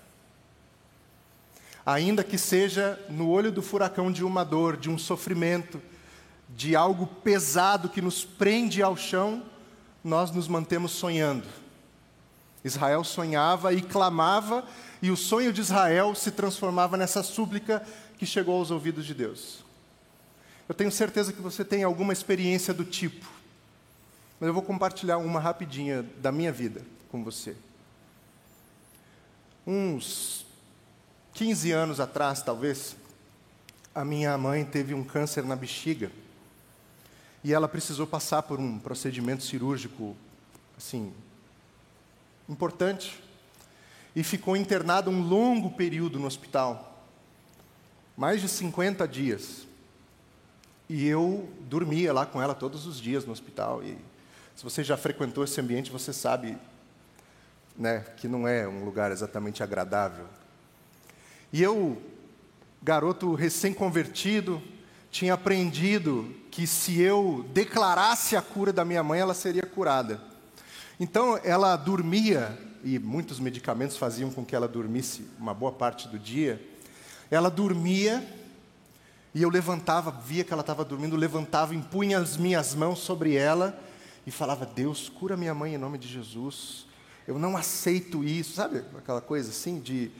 Ainda 1.83 2.23
que 2.23 2.37
seja 2.37 3.03
no 3.09 3.29
olho 3.29 3.51
do 3.51 3.63
furacão 3.63 4.11
de 4.11 4.23
uma 4.23 4.43
dor, 4.43 4.77
de 4.77 4.89
um 4.89 4.97
sofrimento, 4.99 5.81
de 6.47 6.75
algo 6.75 7.07
pesado 7.07 7.89
que 7.89 8.01
nos 8.01 8.23
prende 8.23 8.83
ao 8.83 8.95
chão, 8.95 9.43
nós 10.03 10.29
nos 10.29 10.47
mantemos 10.47 10.91
sonhando. 10.91 11.47
Israel 12.63 13.03
sonhava 13.03 13.73
e 13.73 13.81
clamava, 13.81 14.65
e 15.01 15.11
o 15.11 15.17
sonho 15.17 15.53
de 15.53 15.61
Israel 15.61 16.13
se 16.13 16.31
transformava 16.31 16.97
nessa 16.97 17.23
súplica 17.23 17.85
que 18.17 18.25
chegou 18.25 18.57
aos 18.57 18.69
ouvidos 18.69 19.05
de 19.05 19.13
Deus. 19.13 19.63
Eu 20.67 20.75
tenho 20.75 20.91
certeza 20.91 21.33
que 21.33 21.41
você 21.41 21.63
tem 21.63 21.83
alguma 21.83 22.13
experiência 22.13 22.73
do 22.73 22.83
tipo, 22.83 23.25
mas 24.39 24.47
eu 24.47 24.53
vou 24.53 24.61
compartilhar 24.61 25.17
uma 25.17 25.39
rapidinha 25.39 26.03
da 26.21 26.31
minha 26.31 26.51
vida 26.51 26.81
com 27.09 27.23
você. 27.23 27.55
Uns 29.65 30.45
15 31.33 31.71
anos 31.71 31.99
atrás, 31.99 32.41
talvez, 32.41 32.95
a 33.95 34.03
minha 34.03 34.37
mãe 34.37 34.65
teve 34.65 34.93
um 34.93 35.03
câncer 35.03 35.43
na 35.43 35.55
bexiga 35.55 36.11
e 37.43 37.53
ela 37.53 37.67
precisou 37.67 38.05
passar 38.05 38.43
por 38.43 38.59
um 38.59 38.77
procedimento 38.77 39.43
cirúrgico, 39.43 40.15
assim, 40.77 41.13
importante, 42.49 43.23
e 44.15 44.23
ficou 44.23 44.57
internada 44.57 45.09
um 45.09 45.21
longo 45.21 45.71
período 45.71 46.19
no 46.19 46.25
hospital 46.25 46.89
mais 48.19 48.41
de 48.41 48.49
50 48.49 49.07
dias. 49.07 49.65
E 50.89 51.07
eu 51.07 51.47
dormia 51.61 52.11
lá 52.11 52.25
com 52.25 52.41
ela 52.41 52.53
todos 52.53 52.85
os 52.85 52.99
dias 52.99 53.23
no 53.23 53.31
hospital. 53.31 53.81
E 53.81 53.97
se 54.57 54.61
você 54.61 54.83
já 54.83 54.97
frequentou 54.97 55.41
esse 55.41 55.61
ambiente, 55.61 55.89
você 55.89 56.11
sabe 56.11 56.57
né, 57.77 58.03
que 58.17 58.27
não 58.27 58.45
é 58.45 58.67
um 58.67 58.83
lugar 58.83 59.09
exatamente 59.09 59.63
agradável. 59.63 60.25
E 61.53 61.63
eu, 61.63 62.01
garoto 62.83 63.35
recém-convertido, 63.35 64.61
tinha 65.09 65.33
aprendido 65.33 66.35
que 66.51 66.67
se 66.67 66.99
eu 66.99 67.49
declarasse 67.53 68.35
a 68.35 68.41
cura 68.41 68.73
da 68.73 68.83
minha 68.83 69.01
mãe, 69.01 69.21
ela 69.21 69.33
seria 69.33 69.63
curada. 69.63 70.21
Então 70.99 71.39
ela 71.43 71.75
dormia, 71.77 72.57
e 72.83 72.99
muitos 72.99 73.39
medicamentos 73.39 73.95
faziam 73.95 74.29
com 74.31 74.43
que 74.43 74.55
ela 74.55 74.67
dormisse 74.67 75.25
uma 75.39 75.53
boa 75.53 75.71
parte 75.71 76.07
do 76.07 76.19
dia. 76.19 76.61
Ela 77.31 77.49
dormia, 77.49 78.27
e 79.33 79.41
eu 79.41 79.49
levantava, 79.49 80.11
via 80.11 80.43
que 80.43 80.51
ela 80.51 80.61
estava 80.61 80.83
dormindo, 80.83 81.15
levantava, 81.15 81.73
impunha 81.73 82.19
as 82.19 82.35
minhas 82.35 82.75
mãos 82.75 82.99
sobre 82.99 83.35
ela 83.35 83.79
e 84.27 84.31
falava: 84.31 84.65
Deus, 84.65 85.07
cura 85.07 85.37
minha 85.37 85.53
mãe 85.53 85.75
em 85.75 85.77
nome 85.77 85.97
de 85.97 86.07
Jesus. 86.07 86.85
Eu 87.25 87.39
não 87.39 87.55
aceito 87.55 88.23
isso, 88.23 88.55
sabe 88.55 88.83
aquela 88.97 89.21
coisa 89.21 89.51
assim 89.51 89.79
de 89.79 90.11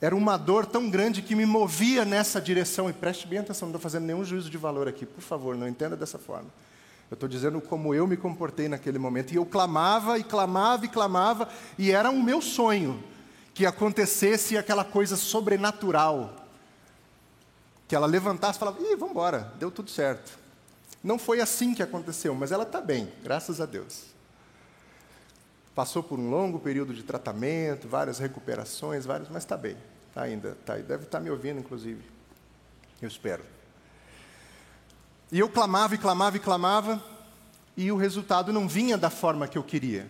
era 0.00 0.14
uma 0.14 0.36
dor 0.36 0.66
tão 0.66 0.90
grande 0.90 1.22
que 1.22 1.34
me 1.34 1.46
movia 1.46 2.04
nessa 2.04 2.40
direção. 2.40 2.90
E 2.90 2.92
preste 2.92 3.26
bem 3.26 3.38
atenção, 3.38 3.68
não 3.68 3.76
estou 3.76 3.80
fazendo 3.80 4.04
nenhum 4.04 4.24
juízo 4.24 4.50
de 4.50 4.58
valor 4.58 4.86
aqui, 4.86 5.06
por 5.06 5.22
favor, 5.22 5.56
não 5.56 5.66
entenda 5.66 5.96
dessa 5.96 6.18
forma. 6.18 6.50
Eu 7.10 7.14
estou 7.14 7.28
dizendo 7.28 7.60
como 7.60 7.94
eu 7.94 8.06
me 8.06 8.16
comportei 8.16 8.68
naquele 8.68 8.98
momento. 8.98 9.32
E 9.32 9.36
eu 9.36 9.46
clamava, 9.46 10.18
e 10.18 10.24
clamava, 10.24 10.84
e 10.84 10.88
clamava, 10.88 11.48
e 11.78 11.92
era 11.92 12.10
o 12.10 12.22
meu 12.22 12.42
sonho 12.42 13.02
que 13.54 13.64
acontecesse 13.64 14.58
aquela 14.58 14.84
coisa 14.84 15.16
sobrenatural. 15.16 16.34
Que 17.86 17.94
ela 17.94 18.06
levantasse 18.06 18.58
e 18.58 18.60
falava: 18.60 18.80
ih, 18.82 18.96
vamos 18.96 19.10
embora, 19.12 19.52
deu 19.58 19.70
tudo 19.70 19.88
certo. 19.88 20.38
Não 21.02 21.18
foi 21.18 21.40
assim 21.40 21.72
que 21.72 21.82
aconteceu, 21.82 22.34
mas 22.34 22.50
ela 22.50 22.64
está 22.64 22.80
bem, 22.80 23.12
graças 23.22 23.60
a 23.60 23.66
Deus. 23.66 24.04
Passou 25.74 26.02
por 26.02 26.18
um 26.18 26.28
longo 26.28 26.58
período 26.58 26.92
de 26.92 27.02
tratamento, 27.02 27.86
várias 27.86 28.18
recuperações, 28.18 29.06
várias, 29.06 29.28
mas 29.28 29.44
está 29.44 29.56
bem. 29.56 29.76
Tá 30.12 30.22
ainda, 30.22 30.56
tá, 30.64 30.74
deve 30.74 31.04
estar 31.04 31.18
tá 31.18 31.20
me 31.20 31.30
ouvindo, 31.30 31.60
inclusive. 31.60 32.02
Eu 33.00 33.06
espero. 33.06 33.44
E 35.30 35.40
eu 35.40 35.48
clamava 35.48 35.94
e 35.94 35.98
clamava 35.98 36.36
e 36.36 36.40
clamava, 36.40 37.02
e 37.76 37.90
o 37.90 37.96
resultado 37.96 38.52
não 38.52 38.68
vinha 38.68 38.96
da 38.96 39.10
forma 39.10 39.48
que 39.48 39.58
eu 39.58 39.62
queria. 39.62 40.08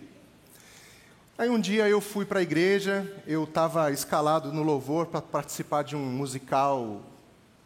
Aí 1.38 1.48
um 1.48 1.58
dia 1.58 1.88
eu 1.88 2.00
fui 2.00 2.24
para 2.24 2.40
a 2.40 2.42
igreja, 2.42 3.22
eu 3.26 3.44
estava 3.44 3.90
escalado 3.90 4.52
no 4.52 4.62
louvor 4.62 5.06
para 5.06 5.22
participar 5.22 5.84
de 5.84 5.96
um 5.96 6.04
musical 6.04 7.00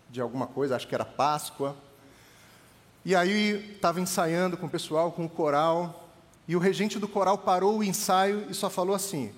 de 0.08 0.20
alguma 0.20 0.46
coisa, 0.46 0.76
acho 0.76 0.86
que 0.86 0.94
era 0.94 1.04
Páscoa. 1.04 1.76
E 3.04 3.16
aí 3.16 3.74
estava 3.74 4.00
ensaiando 4.00 4.56
com 4.56 4.66
o 4.66 4.70
pessoal, 4.70 5.10
com 5.10 5.24
o 5.24 5.28
coral, 5.28 6.08
e 6.46 6.54
o 6.54 6.58
regente 6.58 6.98
do 6.98 7.08
coral 7.08 7.38
parou 7.38 7.78
o 7.78 7.84
ensaio 7.84 8.46
e 8.48 8.54
só 8.54 8.70
falou 8.70 8.94
assim: 8.94 9.32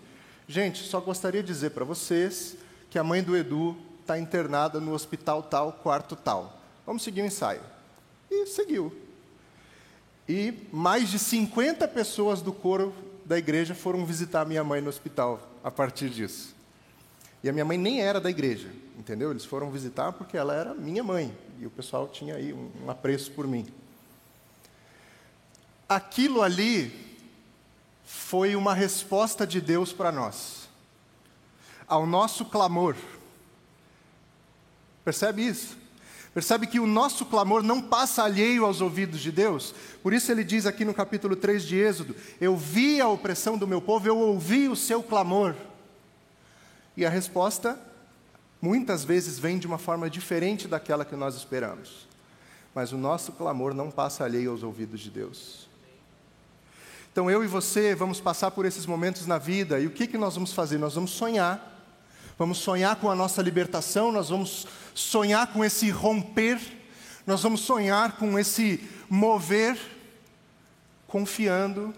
Gente, 0.47 0.83
só 0.83 1.01
gostaria 1.01 1.43
de 1.43 1.47
dizer 1.47 1.71
para 1.71 1.85
vocês 1.85 2.57
que 2.91 2.99
a 2.99 3.05
mãe 3.05 3.23
do 3.23 3.35
Edu 3.35 3.77
está 4.01 4.19
internada 4.19 4.81
no 4.81 4.93
hospital 4.93 5.43
tal, 5.43 5.73
quarto 5.73 6.15
tal. 6.15 6.59
Vamos 6.85 7.03
seguir 7.03 7.23
o 7.23 7.27
ensaio. 7.27 7.61
E 8.33 8.47
seguiu. 8.47 8.93
E 10.29 10.55
mais 10.73 11.11
de 11.11 11.19
50 11.19 11.87
pessoas 11.89 12.41
do 12.41 12.53
coro 12.53 12.95
da 13.25 13.39
igreja 13.39 13.75
foram 13.75 14.07
visitar 14.07 14.47
minha 14.47 14.65
mãe 14.65 14.81
no 14.81 14.89
hospital 14.89 15.41
a 15.63 15.71
partir 15.71 16.09
disso. 16.09 16.55
E 17.45 17.49
a 17.49 17.53
minha 17.53 17.65
mãe 17.65 17.77
nem 17.77 18.01
era 18.01 18.21
da 18.21 18.31
igreja, 18.31 18.69
entendeu? 18.99 19.31
Eles 19.31 19.45
foram 19.45 19.71
visitar 19.71 20.13
porque 20.13 20.37
ela 20.37 20.55
era 20.55 20.75
minha 20.75 21.05
mãe. 21.05 21.37
E 21.61 21.67
o 21.67 21.71
pessoal 21.71 22.09
tinha 22.09 22.37
aí 22.37 22.53
um, 22.53 22.71
um 22.85 22.91
apreço 22.91 23.31
por 23.33 23.47
mim 23.47 23.67
aquilo 25.95 26.43
ali 26.43 27.19
foi 28.05 28.57
uma 28.57 28.75
resposta 28.75 29.47
de 29.47 29.61
Deus 29.61 29.93
para 29.93 30.11
nós, 30.11 30.69
ao 31.87 32.07
nosso 32.07 32.45
clamor. 32.45 32.97
Percebe 35.05 35.47
isso? 35.47 35.77
Percebe 36.35 36.67
que 36.67 36.81
o 36.81 36.87
nosso 36.87 37.27
clamor 37.27 37.63
não 37.63 37.83
passa 37.83 38.23
alheio 38.23 38.65
aos 38.65 38.81
ouvidos 38.81 39.21
de 39.21 39.31
Deus? 39.31 39.75
Por 40.03 40.15
isso 40.15 40.33
ele 40.33 40.43
diz 40.43 40.65
aqui 40.65 40.85
no 40.85 40.95
capítulo 40.95 41.37
3 41.37 41.63
de 41.63 41.77
Êxodo: 41.77 42.17
Eu 42.41 42.57
vi 42.57 43.01
a 43.01 43.09
opressão 43.09 43.59
do 43.59 43.67
meu 43.67 43.83
povo, 43.83 44.09
eu 44.09 44.17
ouvi 44.17 44.67
o 44.67 44.77
seu 44.77 45.03
clamor. 45.03 45.55
E 46.97 47.05
a 47.05 47.11
resposta, 47.11 47.79
muitas 48.61 49.05
vezes, 49.05 49.39
vem 49.39 49.59
de 49.59 49.67
uma 49.67 49.79
forma 49.79 50.09
diferente 50.09 50.67
daquela 50.67 51.05
que 51.05 51.17
nós 51.17 51.35
esperamos. 51.35 52.09
Mas 52.75 52.93
o 52.93 52.97
nosso 52.97 53.33
clamor 53.33 53.75
não 53.75 53.91
passa 53.91 54.25
alheio 54.25 54.53
aos 54.53 54.63
ouvidos 54.63 55.01
de 55.01 55.11
Deus. 55.11 55.69
Então 57.13 57.31
eu 57.31 57.45
e 57.45 57.47
você 57.47 57.95
vamos 57.95 58.21
passar 58.21 58.51
por 58.53 58.65
esses 58.65 58.87
momentos 58.87 59.27
na 59.27 59.37
vida 59.37 59.79
e 59.79 59.87
o 59.87 59.91
que, 59.91 60.07
que 60.07 60.17
nós 60.17 60.35
vamos 60.35 60.55
fazer? 60.55 60.79
Nós 60.79 60.95
vamos 60.95 61.11
sonhar. 61.11 61.72
Vamos 62.43 62.59
sonhar 62.59 62.97
com 62.97 63.09
a 63.09 63.15
nossa 63.15 63.41
libertação, 63.41 64.11
nós 64.11 64.29
vamos 64.29 64.67
sonhar 64.97 65.53
com 65.53 65.65
esse 65.65 65.91
romper, 65.91 66.61
nós 67.25 67.41
vamos 67.41 67.61
sonhar 67.61 68.17
com 68.17 68.37
esse 68.37 68.81
mover, 69.09 69.79
confiando 71.07 71.95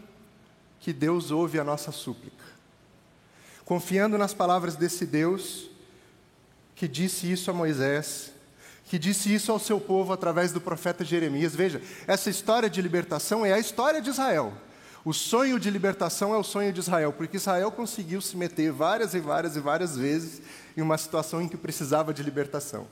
que 0.80 0.92
Deus 0.92 1.30
ouve 1.30 1.58
a 1.58 1.64
nossa 1.64 1.90
súplica. 1.90 2.44
Confiando 3.64 4.18
nas 4.18 4.34
palavras 4.34 4.76
desse 4.76 5.06
Deus 5.06 5.70
que 6.76 6.86
disse 6.86 7.32
isso 7.32 7.50
a 7.50 7.54
Moisés, 7.54 8.30
que 8.84 8.98
disse 8.98 9.32
isso 9.32 9.50
ao 9.50 9.58
seu 9.58 9.80
povo 9.80 10.12
através 10.12 10.52
do 10.52 10.60
profeta 10.60 11.02
Jeremias. 11.06 11.56
Veja, 11.56 11.80
essa 12.06 12.28
história 12.28 12.68
de 12.68 12.82
libertação 12.82 13.46
é 13.46 13.54
a 13.54 13.58
história 13.58 14.02
de 14.02 14.10
Israel. 14.10 14.52
O 15.04 15.12
sonho 15.12 15.61
de 15.61 15.68
libertação 15.68 16.32
é 16.32 16.38
o 16.38 16.42
sonho 16.42 16.73
de 16.73 16.80
Israel, 16.80 17.12
porque 17.12 17.37
Israel 17.37 17.70
conseguiu 17.70 18.23
se 18.23 18.37
meter 18.37 18.73
várias 18.73 19.12
e 19.12 19.20
várias 19.20 19.54
e 19.54 19.61
várias 19.61 19.96
vezes 19.96 20.40
em 20.75 20.80
uma 20.80 20.96
situação 20.96 21.42
em 21.42 21.49
que 21.49 21.58
precisava 21.58 22.14
de 22.14 22.23
libertação. 22.23 22.88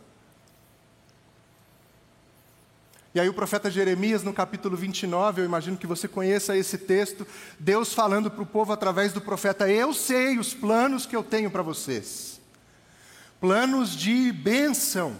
E 3.14 3.20
aí 3.20 3.28
o 3.28 3.34
profeta 3.34 3.70
Jeremias, 3.70 4.22
no 4.22 4.32
capítulo 4.32 4.76
29, 4.76 5.40
eu 5.40 5.44
imagino 5.44 5.76
que 5.76 5.86
você 5.86 6.06
conheça 6.06 6.56
esse 6.56 6.76
texto, 6.76 7.26
Deus 7.58 7.94
falando 7.94 8.30
para 8.30 8.42
o 8.42 8.46
povo 8.46 8.72
através 8.72 9.12
do 9.12 9.20
profeta: 9.20 9.70
Eu 9.70 9.94
sei 9.94 10.38
os 10.38 10.52
planos 10.52 11.06
que 11.06 11.16
eu 11.16 11.22
tenho 11.22 11.50
para 11.50 11.62
vocês, 11.62 12.40
planos 13.40 13.96
de 13.96 14.32
bênção, 14.32 15.16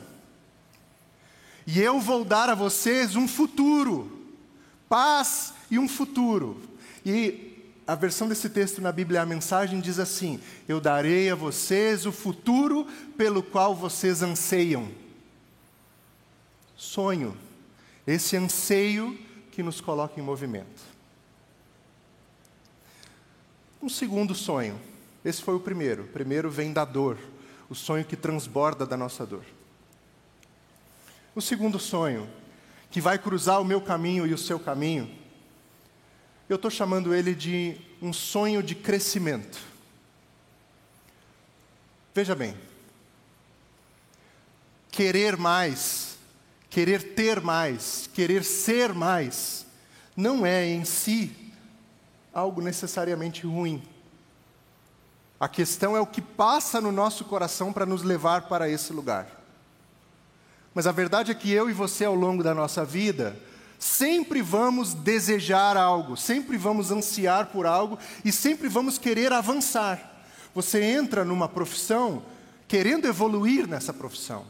e 1.67 1.81
eu 1.81 2.01
vou 2.01 2.23
dar 2.23 2.51
a 2.51 2.55
vocês 2.55 3.17
um 3.17 3.29
futuro, 3.29 4.27
paz 4.89 5.55
e 5.71 5.79
um 5.79 5.89
futuro. 5.89 6.72
E 7.05 7.53
a 7.87 7.95
versão 7.95 8.29
desse 8.29 8.49
texto 8.49 8.81
na 8.81 8.93
Bíblia, 8.93 9.23
a 9.23 9.27
mensagem 9.27 9.81
diz 9.81 9.99
assim: 9.99 10.41
Eu 10.69 10.81
darei 10.81 11.31
a 11.31 11.35
vocês 11.35 12.07
o 12.07 12.13
futuro 12.13 12.87
pelo 13.17 13.43
qual 13.43 13.75
vocês 13.75 14.23
anseiam. 14.23 14.91
Sonho, 16.77 17.37
esse 18.07 18.37
anseio 18.37 19.19
que 19.51 19.63
nos 19.63 19.81
coloca 19.81 20.19
em 20.19 20.23
movimento. 20.23 20.83
Um 23.83 23.89
segundo 23.89 24.35
sonho, 24.35 24.81
esse 25.25 25.43
foi 25.43 25.55
o 25.55 25.61
primeiro. 25.61 26.05
O 26.05 26.09
primeiro 26.09 26.51
vem 26.51 26.73
da 26.73 26.85
dor, 26.85 27.19
o 27.69 27.75
sonho 27.75 28.05
que 28.05 28.17
transborda 28.17 28.87
da 28.87 28.97
nossa 28.97 29.27
dor. 29.27 29.45
O 31.35 31.41
segundo 31.41 31.79
sonho, 31.79 32.29
que 32.91 33.01
vai 33.01 33.19
cruzar 33.19 33.61
o 33.61 33.65
meu 33.65 33.81
caminho 33.81 34.27
e 34.27 34.33
o 34.33 34.39
seu 34.39 34.61
caminho, 34.61 35.11
eu 36.53 36.57
estou 36.57 36.71
chamando 36.71 37.15
ele 37.15 37.35
de 37.35 37.77
um 38.01 38.13
sonho 38.13 38.63
de 38.63 38.75
crescimento. 38.75 39.59
Veja 42.15 42.35
bem, 42.35 42.55
querer 44.91 45.37
mais, 45.37 46.19
querer 46.69 47.15
ter 47.15 47.41
mais, 47.41 48.09
querer 48.13 48.45
ser 48.45 48.93
mais, 48.93 49.67
não 50.15 50.45
é 50.45 50.67
em 50.67 50.85
si 50.85 51.35
algo 52.35 52.61
necessariamente 52.61 53.47
ruim. 53.47 53.83
A 55.41 55.49
questão 55.49 55.97
é 55.97 56.01
o 56.01 56.07
que 56.07 56.21
passa 56.21 56.81
no 56.81 56.93
nosso 56.93 57.25
coração 57.25 57.73
para 57.73 57.87
nos 57.87 58.03
levar 58.03 58.43
para 58.43 58.69
esse 58.69 58.93
lugar. 58.93 59.27
Mas 60.75 60.87
a 60.87 60.93
verdade 60.93 61.31
é 61.31 61.35
que 61.35 61.51
eu 61.51 61.69
e 61.69 61.73
você, 61.73 62.05
ao 62.05 62.15
longo 62.15 62.43
da 62.43 62.55
nossa 62.55 62.85
vida, 62.85 63.37
sempre 63.83 64.41
vamos 64.41 64.95
desejar 64.95 65.77
algo, 65.77 66.17
sempre 66.17 66.57
vamos 66.57 66.93
ansiar 66.93 67.47
por 67.47 67.67
algo 67.67 67.99
e 68.25 68.31
sempre 68.31 68.69
vamos 68.69 68.97
querer 68.97 69.33
avançar. 69.33 70.23
Você 70.55 70.81
entra 70.81 71.25
numa 71.25 71.49
profissão 71.49 72.23
querendo 72.69 73.09
evoluir 73.09 73.67
nessa 73.67 73.93
profissão. 73.93 74.45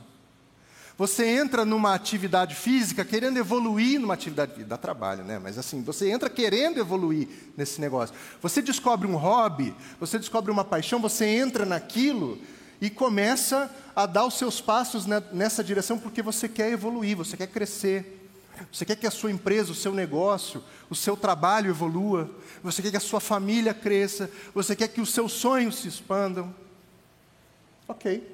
Você 0.98 1.24
entra 1.24 1.64
numa 1.64 1.94
atividade 1.94 2.54
física 2.54 3.06
querendo 3.06 3.38
evoluir 3.38 3.98
numa 3.98 4.12
atividade 4.12 4.52
física, 4.52 4.68
dá 4.68 4.76
trabalho, 4.76 5.24
né? 5.24 5.38
Mas 5.38 5.56
assim, 5.56 5.82
você 5.82 6.10
entra 6.10 6.28
querendo 6.28 6.78
evoluir 6.78 7.26
nesse 7.56 7.80
negócio. 7.80 8.14
Você 8.42 8.60
descobre 8.60 9.08
um 9.08 9.16
hobby, 9.16 9.74
você 9.98 10.18
descobre 10.18 10.52
uma 10.52 10.62
paixão, 10.62 11.00
você 11.00 11.24
entra 11.24 11.64
naquilo 11.64 12.38
e 12.82 12.90
começa 12.90 13.74
a 13.96 14.04
dar 14.04 14.26
os 14.26 14.36
seus 14.36 14.60
passos 14.60 15.06
nessa 15.32 15.64
direção 15.64 15.98
porque 15.98 16.20
você 16.20 16.50
quer 16.50 16.70
evoluir, 16.70 17.16
você 17.16 17.34
quer 17.34 17.46
crescer. 17.46 18.18
Você 18.71 18.85
quer 18.85 18.97
que 18.97 19.06
a 19.06 19.11
sua 19.11 19.30
empresa, 19.30 19.73
o 19.73 19.75
seu 19.75 19.92
negócio, 19.92 20.62
o 20.88 20.94
seu 20.94 21.16
trabalho 21.16 21.71
evolua, 21.71 22.30
você 22.62 22.82
quer 22.82 22.90
que 22.90 22.97
a 22.97 23.00
sua 23.00 23.21
família 23.21 23.75
cresça, 23.75 24.30
você 24.54 24.76
quer 24.76 24.88
que 24.88 25.00
os 25.00 25.11
seus 25.12 25.32
sonhos 25.32 25.76
se 25.76 25.88
expandam. 25.88 26.54
Ok. 27.88 28.30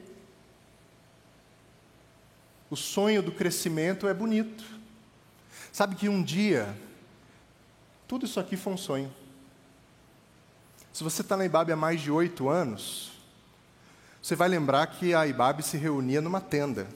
O 2.70 2.76
sonho 2.76 3.22
do 3.22 3.32
crescimento 3.32 4.06
é 4.06 4.14
bonito. 4.14 4.64
Sabe 5.72 5.94
que 5.94 6.08
um 6.08 6.22
dia, 6.22 6.76
tudo 8.06 8.26
isso 8.26 8.38
aqui 8.40 8.56
foi 8.56 8.72
um 8.72 8.76
sonho. 8.76 9.12
Se 10.92 11.04
você 11.04 11.22
está 11.22 11.36
na 11.36 11.44
IBAB 11.46 11.72
há 11.72 11.76
mais 11.76 12.00
de 12.00 12.10
oito 12.10 12.48
anos, 12.48 13.12
você 14.20 14.34
vai 14.34 14.48
lembrar 14.48 14.86
que 14.88 15.14
a 15.14 15.26
IBAB 15.26 15.62
se 15.62 15.76
reunia 15.76 16.20
numa 16.20 16.40
tenda. 16.40 16.88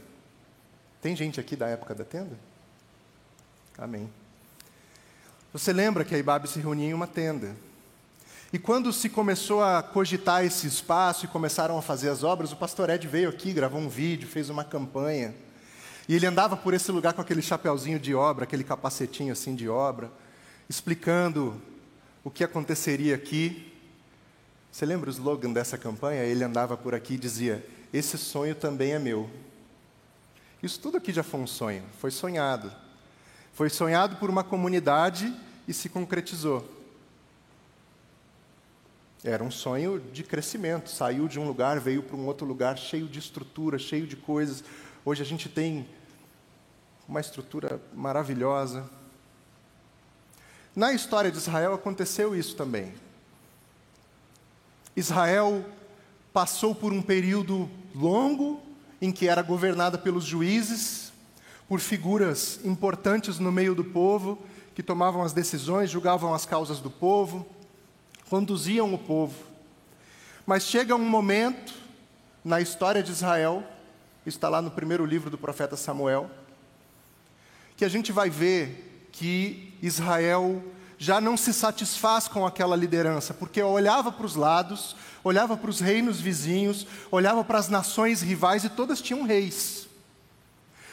Tem 1.00 1.14
gente 1.14 1.38
aqui 1.40 1.56
da 1.56 1.68
época 1.68 1.94
da 1.94 2.04
tenda? 2.04 2.51
Amém. 3.78 4.10
Você 5.52 5.72
lembra 5.72 6.04
que 6.04 6.14
a 6.14 6.18
IBAB 6.18 6.46
se 6.46 6.60
reunia 6.60 6.88
em 6.88 6.94
uma 6.94 7.06
tenda. 7.06 7.54
E 8.52 8.58
quando 8.58 8.92
se 8.92 9.08
começou 9.08 9.62
a 9.62 9.82
cogitar 9.82 10.44
esse 10.44 10.66
espaço 10.66 11.24
e 11.24 11.28
começaram 11.28 11.78
a 11.78 11.82
fazer 11.82 12.10
as 12.10 12.22
obras, 12.22 12.52
o 12.52 12.56
pastor 12.56 12.90
Ed 12.90 13.06
veio 13.06 13.30
aqui, 13.30 13.52
gravou 13.52 13.80
um 13.80 13.88
vídeo, 13.88 14.28
fez 14.28 14.50
uma 14.50 14.62
campanha. 14.62 15.34
E 16.06 16.14
ele 16.14 16.26
andava 16.26 16.54
por 16.56 16.74
esse 16.74 16.92
lugar 16.92 17.14
com 17.14 17.22
aquele 17.22 17.40
chapeuzinho 17.40 17.98
de 17.98 18.14
obra, 18.14 18.44
aquele 18.44 18.62
capacetinho 18.62 19.32
assim 19.32 19.54
de 19.54 19.68
obra, 19.68 20.12
explicando 20.68 21.60
o 22.22 22.30
que 22.30 22.44
aconteceria 22.44 23.14
aqui. 23.14 23.72
Você 24.70 24.84
lembra 24.84 25.08
o 25.08 25.12
slogan 25.12 25.50
dessa 25.50 25.78
campanha? 25.78 26.22
Ele 26.22 26.44
andava 26.44 26.76
por 26.76 26.94
aqui 26.94 27.14
e 27.14 27.18
dizia: 27.18 27.66
Esse 27.92 28.18
sonho 28.18 28.54
também 28.54 28.92
é 28.92 28.98
meu. 28.98 29.30
Isso 30.62 30.78
tudo 30.78 30.98
aqui 30.98 31.12
já 31.12 31.22
foi 31.22 31.40
um 31.40 31.46
sonho, 31.46 31.82
foi 32.00 32.10
sonhado. 32.10 32.70
Foi 33.52 33.68
sonhado 33.68 34.16
por 34.16 34.30
uma 34.30 34.42
comunidade 34.42 35.34
e 35.68 35.74
se 35.74 35.88
concretizou. 35.88 36.66
Era 39.22 39.44
um 39.44 39.50
sonho 39.50 40.00
de 40.12 40.24
crescimento. 40.24 40.90
Saiu 40.90 41.28
de 41.28 41.38
um 41.38 41.46
lugar, 41.46 41.78
veio 41.78 42.02
para 42.02 42.16
um 42.16 42.26
outro 42.26 42.46
lugar 42.46 42.76
cheio 42.76 43.06
de 43.06 43.18
estrutura, 43.18 43.78
cheio 43.78 44.06
de 44.06 44.16
coisas. 44.16 44.64
Hoje 45.04 45.22
a 45.22 45.26
gente 45.26 45.48
tem 45.48 45.86
uma 47.06 47.20
estrutura 47.20 47.80
maravilhosa. 47.94 48.88
Na 50.74 50.92
história 50.92 51.30
de 51.30 51.36
Israel 51.36 51.74
aconteceu 51.74 52.34
isso 52.34 52.56
também. 52.56 52.94
Israel 54.96 55.64
passou 56.32 56.74
por 56.74 56.92
um 56.92 57.02
período 57.02 57.70
longo 57.94 58.60
em 59.00 59.12
que 59.12 59.28
era 59.28 59.42
governada 59.42 59.98
pelos 59.98 60.24
juízes, 60.24 61.11
por 61.72 61.80
figuras 61.80 62.60
importantes 62.64 63.38
no 63.38 63.50
meio 63.50 63.74
do 63.74 63.82
povo, 63.82 64.38
que 64.74 64.82
tomavam 64.82 65.22
as 65.22 65.32
decisões, 65.32 65.88
julgavam 65.88 66.34
as 66.34 66.44
causas 66.44 66.80
do 66.80 66.90
povo, 66.90 67.46
conduziam 68.28 68.92
o 68.92 68.98
povo. 68.98 69.34
Mas 70.44 70.64
chega 70.64 70.94
um 70.94 71.08
momento 71.08 71.72
na 72.44 72.60
história 72.60 73.02
de 73.02 73.10
Israel, 73.10 73.64
está 74.26 74.50
lá 74.50 74.60
no 74.60 74.70
primeiro 74.70 75.06
livro 75.06 75.30
do 75.30 75.38
profeta 75.38 75.74
Samuel, 75.74 76.30
que 77.74 77.86
a 77.86 77.88
gente 77.88 78.12
vai 78.12 78.28
ver 78.28 79.08
que 79.10 79.72
Israel 79.80 80.62
já 80.98 81.22
não 81.22 81.38
se 81.38 81.54
satisfaz 81.54 82.28
com 82.28 82.46
aquela 82.46 82.76
liderança, 82.76 83.32
porque 83.32 83.62
olhava 83.62 84.12
para 84.12 84.26
os 84.26 84.36
lados, 84.36 84.94
olhava 85.24 85.56
para 85.56 85.70
os 85.70 85.80
reinos 85.80 86.20
vizinhos, 86.20 86.86
olhava 87.10 87.42
para 87.42 87.58
as 87.58 87.70
nações 87.70 88.20
rivais 88.20 88.62
e 88.62 88.68
todas 88.68 89.00
tinham 89.00 89.22
reis. 89.22 89.90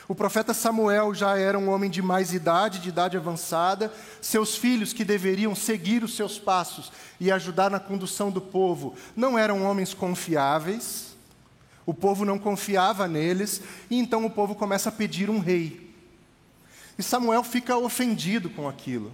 O 0.09 0.15
profeta 0.15 0.55
Samuel 0.55 1.13
já 1.13 1.37
era 1.37 1.59
um 1.59 1.69
homem 1.69 1.87
de 1.87 2.01
mais 2.01 2.33
idade, 2.33 2.79
de 2.79 2.89
idade 2.89 3.15
avançada. 3.15 3.93
Seus 4.19 4.55
filhos, 4.55 4.91
que 4.91 5.05
deveriam 5.05 5.53
seguir 5.53 6.03
os 6.03 6.15
seus 6.15 6.39
passos 6.39 6.91
e 7.19 7.31
ajudar 7.31 7.69
na 7.69 7.79
condução 7.79 8.31
do 8.31 8.41
povo, 8.41 8.95
não 9.15 9.37
eram 9.37 9.63
homens 9.63 9.93
confiáveis. 9.93 11.15
O 11.85 11.93
povo 11.93 12.25
não 12.25 12.39
confiava 12.39 13.07
neles, 13.07 13.61
e 13.87 13.99
então 13.99 14.25
o 14.25 14.31
povo 14.31 14.55
começa 14.55 14.89
a 14.89 14.91
pedir 14.91 15.29
um 15.29 15.37
rei. 15.37 15.93
E 16.97 17.03
Samuel 17.03 17.43
fica 17.43 17.77
ofendido 17.77 18.49
com 18.49 18.67
aquilo. 18.67 19.13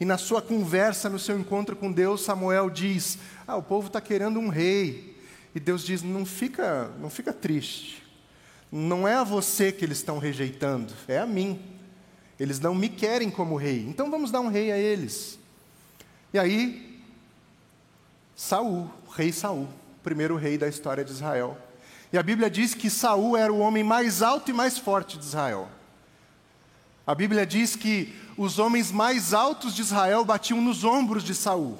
E 0.00 0.04
na 0.06 0.16
sua 0.16 0.40
conversa, 0.40 1.10
no 1.10 1.18
seu 1.18 1.38
encontro 1.38 1.76
com 1.76 1.92
Deus, 1.92 2.22
Samuel 2.22 2.70
diz: 2.70 3.18
Ah, 3.46 3.56
o 3.56 3.62
povo 3.62 3.88
está 3.88 4.00
querendo 4.00 4.40
um 4.40 4.48
rei. 4.48 5.14
E 5.54 5.60
Deus 5.60 5.84
diz: 5.84 6.02
Não 6.02 6.24
fica, 6.24 6.90
não 6.98 7.10
fica 7.10 7.34
triste. 7.34 8.02
Não 8.74 9.06
é 9.06 9.16
a 9.16 9.22
você 9.22 9.70
que 9.70 9.84
eles 9.84 9.98
estão 9.98 10.18
rejeitando, 10.18 10.94
é 11.06 11.18
a 11.18 11.26
mim. 11.26 11.60
Eles 12.40 12.58
não 12.58 12.74
me 12.74 12.88
querem 12.88 13.30
como 13.30 13.54
rei, 13.54 13.84
então 13.86 14.10
vamos 14.10 14.30
dar 14.30 14.40
um 14.40 14.48
rei 14.48 14.72
a 14.72 14.78
eles. 14.78 15.38
E 16.32 16.38
aí, 16.38 16.98
Saul, 18.34 18.90
rei 19.14 19.30
Saul, 19.30 19.68
primeiro 20.02 20.36
rei 20.36 20.56
da 20.56 20.66
história 20.66 21.04
de 21.04 21.12
Israel. 21.12 21.58
E 22.10 22.16
a 22.16 22.22
Bíblia 22.22 22.50
diz 22.50 22.74
que 22.74 22.88
Saul 22.88 23.36
era 23.36 23.52
o 23.52 23.58
homem 23.58 23.84
mais 23.84 24.22
alto 24.22 24.50
e 24.50 24.54
mais 24.54 24.78
forte 24.78 25.18
de 25.18 25.24
Israel. 25.24 25.68
A 27.06 27.14
Bíblia 27.14 27.44
diz 27.44 27.76
que 27.76 28.18
os 28.38 28.58
homens 28.58 28.90
mais 28.90 29.34
altos 29.34 29.74
de 29.74 29.82
Israel 29.82 30.24
batiam 30.24 30.60
nos 30.60 30.82
ombros 30.82 31.22
de 31.22 31.34
Saul. 31.34 31.78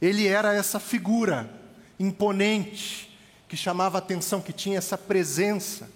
Ele 0.00 0.26
era 0.26 0.54
essa 0.54 0.80
figura 0.80 1.50
imponente, 1.98 3.15
que 3.48 3.56
chamava 3.56 3.98
a 3.98 4.00
atenção, 4.00 4.40
que 4.40 4.52
tinha 4.52 4.78
essa 4.78 4.98
presença, 4.98 5.88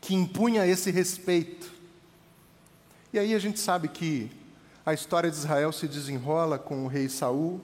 que 0.00 0.14
impunha 0.14 0.66
esse 0.66 0.90
respeito. 0.90 1.72
E 3.12 3.18
aí 3.18 3.34
a 3.34 3.38
gente 3.38 3.58
sabe 3.58 3.88
que 3.88 4.30
a 4.84 4.92
história 4.92 5.30
de 5.30 5.36
Israel 5.36 5.72
se 5.72 5.88
desenrola 5.88 6.58
com 6.58 6.84
o 6.84 6.88
rei 6.88 7.08
Saul. 7.08 7.60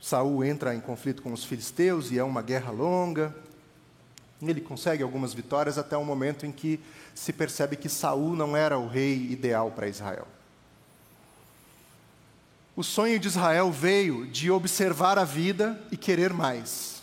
Saul 0.00 0.44
entra 0.44 0.74
em 0.74 0.80
conflito 0.80 1.22
com 1.22 1.32
os 1.32 1.44
filisteus 1.44 2.10
e 2.10 2.18
é 2.18 2.24
uma 2.24 2.42
guerra 2.42 2.70
longa. 2.70 3.34
Ele 4.40 4.60
consegue 4.60 5.02
algumas 5.02 5.32
vitórias 5.32 5.78
até 5.78 5.96
o 5.96 6.04
momento 6.04 6.44
em 6.44 6.50
que 6.50 6.80
se 7.14 7.32
percebe 7.32 7.76
que 7.76 7.88
Saul 7.88 8.34
não 8.34 8.56
era 8.56 8.78
o 8.78 8.88
rei 8.88 9.30
ideal 9.30 9.70
para 9.70 9.86
Israel. 9.88 10.26
O 12.74 12.82
sonho 12.82 13.18
de 13.18 13.28
Israel 13.28 13.70
veio 13.70 14.26
de 14.26 14.50
observar 14.50 15.18
a 15.18 15.24
vida 15.24 15.80
e 15.90 15.96
querer 15.96 16.32
mais. 16.32 17.01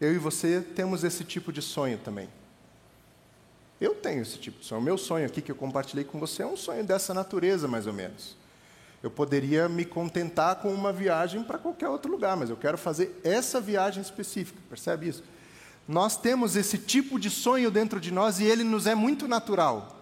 Eu 0.00 0.12
e 0.14 0.18
você 0.18 0.60
temos 0.60 1.04
esse 1.04 1.24
tipo 1.24 1.52
de 1.52 1.62
sonho 1.62 1.98
também. 1.98 2.28
Eu 3.80 3.94
tenho 3.94 4.22
esse 4.22 4.38
tipo 4.38 4.60
de 4.60 4.66
sonho. 4.66 4.80
O 4.80 4.84
meu 4.84 4.98
sonho 4.98 5.26
aqui 5.26 5.42
que 5.42 5.50
eu 5.50 5.56
compartilhei 5.56 6.04
com 6.04 6.18
você 6.18 6.42
é 6.42 6.46
um 6.46 6.56
sonho 6.56 6.84
dessa 6.84 7.12
natureza, 7.12 7.68
mais 7.68 7.86
ou 7.86 7.92
menos. 7.92 8.36
Eu 9.02 9.10
poderia 9.10 9.68
me 9.68 9.84
contentar 9.84 10.56
com 10.56 10.72
uma 10.72 10.92
viagem 10.92 11.42
para 11.42 11.58
qualquer 11.58 11.88
outro 11.88 12.10
lugar, 12.10 12.36
mas 12.36 12.50
eu 12.50 12.56
quero 12.56 12.78
fazer 12.78 13.20
essa 13.22 13.60
viagem 13.60 14.02
específica, 14.02 14.58
percebe 14.68 15.08
isso? 15.08 15.22
Nós 15.86 16.16
temos 16.16 16.56
esse 16.56 16.78
tipo 16.78 17.18
de 17.18 17.30
sonho 17.30 17.70
dentro 17.70 18.00
de 18.00 18.10
nós 18.10 18.40
e 18.40 18.44
ele 18.44 18.64
nos 18.64 18.86
é 18.86 18.94
muito 18.94 19.28
natural. 19.28 19.96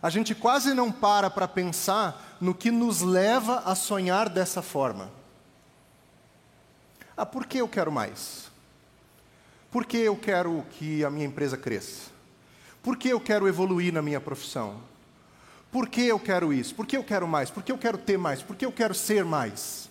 A 0.00 0.10
gente 0.10 0.34
quase 0.34 0.74
não 0.74 0.92
para 0.92 1.28
para 1.28 1.48
pensar 1.48 2.36
no 2.40 2.54
que 2.54 2.70
nos 2.70 3.00
leva 3.00 3.62
a 3.64 3.74
sonhar 3.74 4.28
dessa 4.28 4.62
forma. 4.62 5.10
Ah, 7.16 7.26
por 7.26 7.46
que 7.46 7.58
eu 7.58 7.66
quero 7.66 7.90
mais? 7.90 8.50
Por 9.76 9.84
que 9.84 9.98
eu 9.98 10.16
quero 10.16 10.64
que 10.70 11.04
a 11.04 11.10
minha 11.10 11.26
empresa 11.26 11.54
cresça? 11.54 12.08
Por 12.82 12.96
que 12.96 13.10
eu 13.10 13.20
quero 13.20 13.46
evoluir 13.46 13.92
na 13.92 14.00
minha 14.00 14.18
profissão? 14.18 14.80
Por 15.70 15.86
que 15.86 16.00
eu 16.00 16.18
quero 16.18 16.50
isso? 16.50 16.74
Por 16.74 16.86
que 16.86 16.96
eu 16.96 17.04
quero 17.04 17.28
mais? 17.28 17.50
Por 17.50 17.62
que 17.62 17.70
eu 17.70 17.76
quero 17.76 17.98
ter 17.98 18.16
mais? 18.16 18.42
Por 18.42 18.56
que 18.56 18.64
eu 18.64 18.72
quero 18.72 18.94
ser 18.94 19.22
mais? 19.22 19.90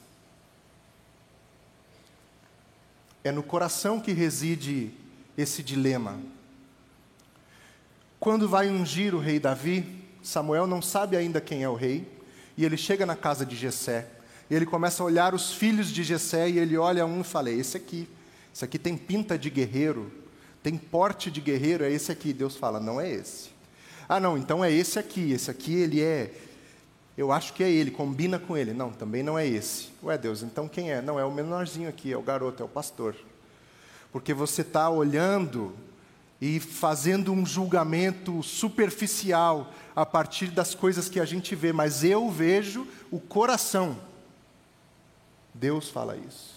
É 3.24 3.32
no 3.32 3.44
coração 3.44 4.00
que 4.00 4.12
reside 4.12 4.92
esse 5.38 5.62
dilema. 5.62 6.20
quando 8.20 8.50
vai 8.50 8.68
ungir 8.68 9.14
o 9.14 9.20
rei 9.20 9.40
Davi, 9.40 10.04
Samuel 10.24 10.66
não 10.66 10.82
sabe 10.82 11.16
ainda 11.16 11.40
quem 11.40 11.62
é 11.62 11.70
o 11.70 11.76
rei, 11.76 12.12
e 12.58 12.66
ele 12.66 12.76
chega 12.76 13.06
na 13.06 13.16
casa 13.16 13.46
de 13.46 13.56
Jessé, 13.56 14.08
e 14.50 14.56
ele 14.56 14.66
começa 14.66 15.04
a 15.04 15.06
olhar 15.06 15.36
os 15.36 15.54
filhos 15.54 15.90
de 15.90 16.04
Jessé, 16.04 16.50
e 16.50 16.58
ele 16.58 16.76
olha 16.76 17.06
um 17.06 17.22
e 17.22 17.24
fala: 17.24 17.52
Esse 17.52 17.78
aqui, 17.78 18.10
esse 18.56 18.64
aqui 18.64 18.80
tem 18.80 18.96
pinta 18.96 19.38
de 19.38 19.50
guerreiro, 19.50 20.10
tem 20.64 20.78
porte 20.78 21.30
de 21.30 21.42
guerreiro, 21.42 21.84
é 21.84 21.92
esse 21.92 22.10
aqui. 22.10 22.32
Deus 22.32 22.56
fala: 22.56 22.80
Não 22.80 23.02
é 23.02 23.12
esse. 23.12 23.50
Ah, 24.08 24.18
não, 24.18 24.38
então 24.38 24.64
é 24.64 24.72
esse 24.72 24.98
aqui, 24.98 25.34
esse 25.34 25.52
aqui 25.52 25.74
ele 25.74 26.02
é. 26.02 26.32
Eu 27.18 27.34
acho 27.34 27.52
que 27.52 27.62
é 27.62 27.70
ele, 27.70 27.92
combina 27.92 28.40
com 28.40 28.56
ele. 28.56 28.72
Não, 28.72 28.94
também 28.94 29.22
não 29.22 29.38
é 29.38 29.46
esse. 29.46 29.90
Ué, 30.02 30.18
Deus, 30.18 30.42
então 30.42 30.70
quem 30.70 30.90
é? 30.90 31.02
Não, 31.02 31.20
é 31.20 31.26
o 31.26 31.32
menorzinho 31.34 31.90
aqui, 31.90 32.14
é 32.14 32.18
o 32.18 32.22
garoto, 32.22 32.64
é 32.64 32.66
o 32.66 32.70
pastor. 32.70 33.14
Porque 34.10 34.34
você 34.34 34.62
está 34.62 34.90
olhando 34.90 35.76
e 36.40 36.62
fazendo 36.62 37.34
um 37.34 37.46
julgamento 37.46 38.42
superficial 38.42 39.74
a 39.94 40.06
partir 40.06 40.48
das 40.48 40.74
coisas 40.74 41.10
que 41.10 41.20
a 41.20 41.26
gente 41.26 41.56
vê, 41.56 41.74
mas 41.74 42.06
eu 42.06 42.32
vejo 42.32 42.88
o 43.12 43.20
coração. 43.20 43.98
Deus 45.54 45.90
fala 45.90 46.16
isso. 46.16 46.55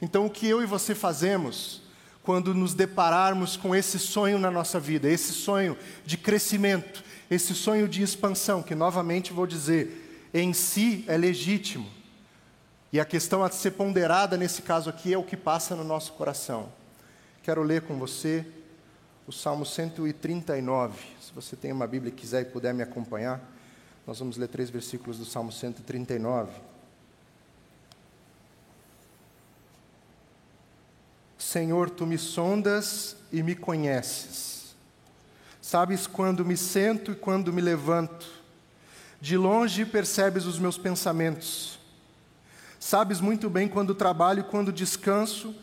Então, 0.00 0.26
o 0.26 0.30
que 0.30 0.46
eu 0.46 0.62
e 0.62 0.66
você 0.66 0.94
fazemos 0.94 1.82
quando 2.22 2.54
nos 2.54 2.74
depararmos 2.74 3.56
com 3.56 3.74
esse 3.74 3.98
sonho 3.98 4.38
na 4.38 4.50
nossa 4.50 4.78
vida, 4.78 5.08
esse 5.08 5.32
sonho 5.32 5.76
de 6.04 6.18
crescimento, 6.18 7.02
esse 7.30 7.54
sonho 7.54 7.88
de 7.88 8.02
expansão, 8.02 8.62
que 8.62 8.74
novamente 8.74 9.32
vou 9.32 9.46
dizer, 9.46 10.28
em 10.32 10.52
si 10.52 11.04
é 11.08 11.16
legítimo. 11.16 11.88
E 12.92 13.00
a 13.00 13.04
questão 13.04 13.42
a 13.42 13.50
ser 13.50 13.72
ponderada 13.72 14.36
nesse 14.36 14.62
caso 14.62 14.88
aqui 14.88 15.12
é 15.12 15.18
o 15.18 15.22
que 15.22 15.36
passa 15.36 15.74
no 15.74 15.84
nosso 15.84 16.12
coração. 16.12 16.70
Quero 17.42 17.62
ler 17.62 17.82
com 17.82 17.98
você 17.98 18.46
o 19.26 19.32
Salmo 19.32 19.64
139. 19.64 20.98
Se 21.20 21.32
você 21.34 21.56
tem 21.56 21.72
uma 21.72 21.86
Bíblia 21.86 22.10
e 22.10 22.14
quiser 22.14 22.42
e 22.42 22.44
puder 22.46 22.72
me 22.72 22.82
acompanhar, 22.82 23.40
nós 24.06 24.18
vamos 24.18 24.36
ler 24.36 24.48
três 24.48 24.70
versículos 24.70 25.18
do 25.18 25.24
Salmo 25.24 25.52
139. 25.52 26.50
Senhor, 31.50 31.88
tu 31.90 32.06
me 32.06 32.18
sondas 32.18 33.16
e 33.32 33.42
me 33.42 33.54
conheces. 33.54 34.74
Sabes 35.60 36.06
quando 36.06 36.44
me 36.44 36.56
sento 36.56 37.12
e 37.12 37.14
quando 37.14 37.52
me 37.52 37.62
levanto. 37.62 38.26
De 39.20 39.36
longe 39.36 39.84
percebes 39.84 40.44
os 40.44 40.58
meus 40.58 40.76
pensamentos. 40.76 41.78
Sabes 42.78 43.20
muito 43.20 43.48
bem 43.48 43.68
quando 43.68 43.94
trabalho 43.94 44.40
e 44.40 44.44
quando 44.44 44.72
descanso 44.72 45.54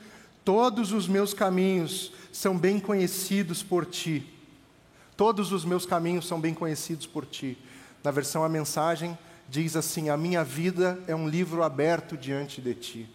Todos 0.46 0.92
os 0.92 1.08
meus 1.08 1.34
caminhos 1.34 2.12
são 2.32 2.56
bem 2.56 2.80
conhecidos 2.80 3.64
por 3.64 3.84
ti. 3.84 4.32
Todos 5.18 5.52
os 5.52 5.66
meus 5.66 5.88
caminhos 5.88 6.28
são 6.28 6.40
bem 6.40 6.54
conhecidos 6.54 7.08
por 7.08 7.26
ti. 7.26 7.58
Na 8.04 8.12
versão 8.12 8.44
a 8.44 8.50
mensagem 8.50 9.18
diz 9.50 9.76
assim: 9.76 10.10
A 10.10 10.16
minha 10.16 10.44
vida 10.44 11.00
é 11.08 11.16
um 11.16 11.28
livro 11.28 11.64
aberto 11.64 12.16
diante 12.16 12.62
de 12.62 12.76
ti. 12.76 13.10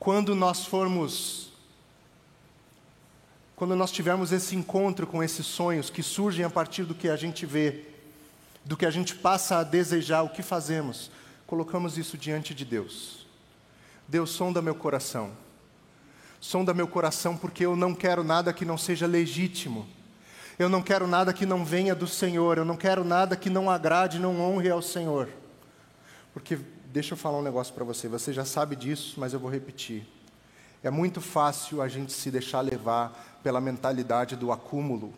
Quando 0.00 0.34
nós 0.34 0.64
formos 0.64 1.48
quando 3.54 3.76
nós 3.76 3.92
tivermos 3.92 4.32
esse 4.32 4.56
encontro 4.56 5.06
com 5.06 5.22
esses 5.22 5.44
sonhos 5.44 5.90
que 5.90 6.02
surgem 6.02 6.46
a 6.46 6.50
partir 6.50 6.84
do 6.84 6.94
que 6.94 7.10
a 7.10 7.14
gente 7.14 7.44
vê, 7.44 7.84
do 8.64 8.74
que 8.74 8.86
a 8.86 8.90
gente 8.90 9.14
passa 9.14 9.58
a 9.58 9.62
desejar, 9.62 10.22
o 10.22 10.30
que 10.30 10.42
fazemos? 10.42 11.10
Colocamos 11.46 11.98
isso 11.98 12.16
diante 12.16 12.54
de 12.54 12.64
Deus. 12.64 13.26
Deus 14.08 14.30
sonda 14.30 14.62
meu 14.62 14.74
coração 14.74 15.32
sonda 16.40 16.72
meu 16.72 16.88
coração, 16.88 17.36
porque 17.36 17.66
eu 17.66 17.76
não 17.76 17.94
quero 17.94 18.24
nada 18.24 18.52
que 18.52 18.64
não 18.64 18.78
seja 18.78 19.06
legítimo. 19.06 19.86
Eu 20.58 20.68
não 20.68 20.82
quero 20.82 21.06
nada 21.06 21.32
que 21.32 21.44
não 21.44 21.64
venha 21.64 21.94
do 21.94 22.06
Senhor. 22.06 22.58
Eu 22.58 22.64
não 22.64 22.76
quero 22.76 23.04
nada 23.04 23.36
que 23.36 23.50
não 23.50 23.70
agrade, 23.70 24.18
não 24.18 24.40
honre 24.40 24.70
ao 24.70 24.80
Senhor. 24.80 25.28
Porque, 26.32 26.58
deixa 26.92 27.14
eu 27.14 27.18
falar 27.18 27.38
um 27.38 27.42
negócio 27.42 27.72
para 27.72 27.84
você. 27.84 28.08
Você 28.08 28.32
já 28.32 28.44
sabe 28.44 28.74
disso, 28.74 29.14
mas 29.18 29.32
eu 29.32 29.40
vou 29.40 29.50
repetir. 29.50 30.06
É 30.82 30.90
muito 30.90 31.20
fácil 31.20 31.80
a 31.80 31.88
gente 31.88 32.12
se 32.12 32.30
deixar 32.30 32.60
levar 32.60 33.38
pela 33.42 33.60
mentalidade 33.60 34.34
do 34.36 34.50
acúmulo. 34.50 35.12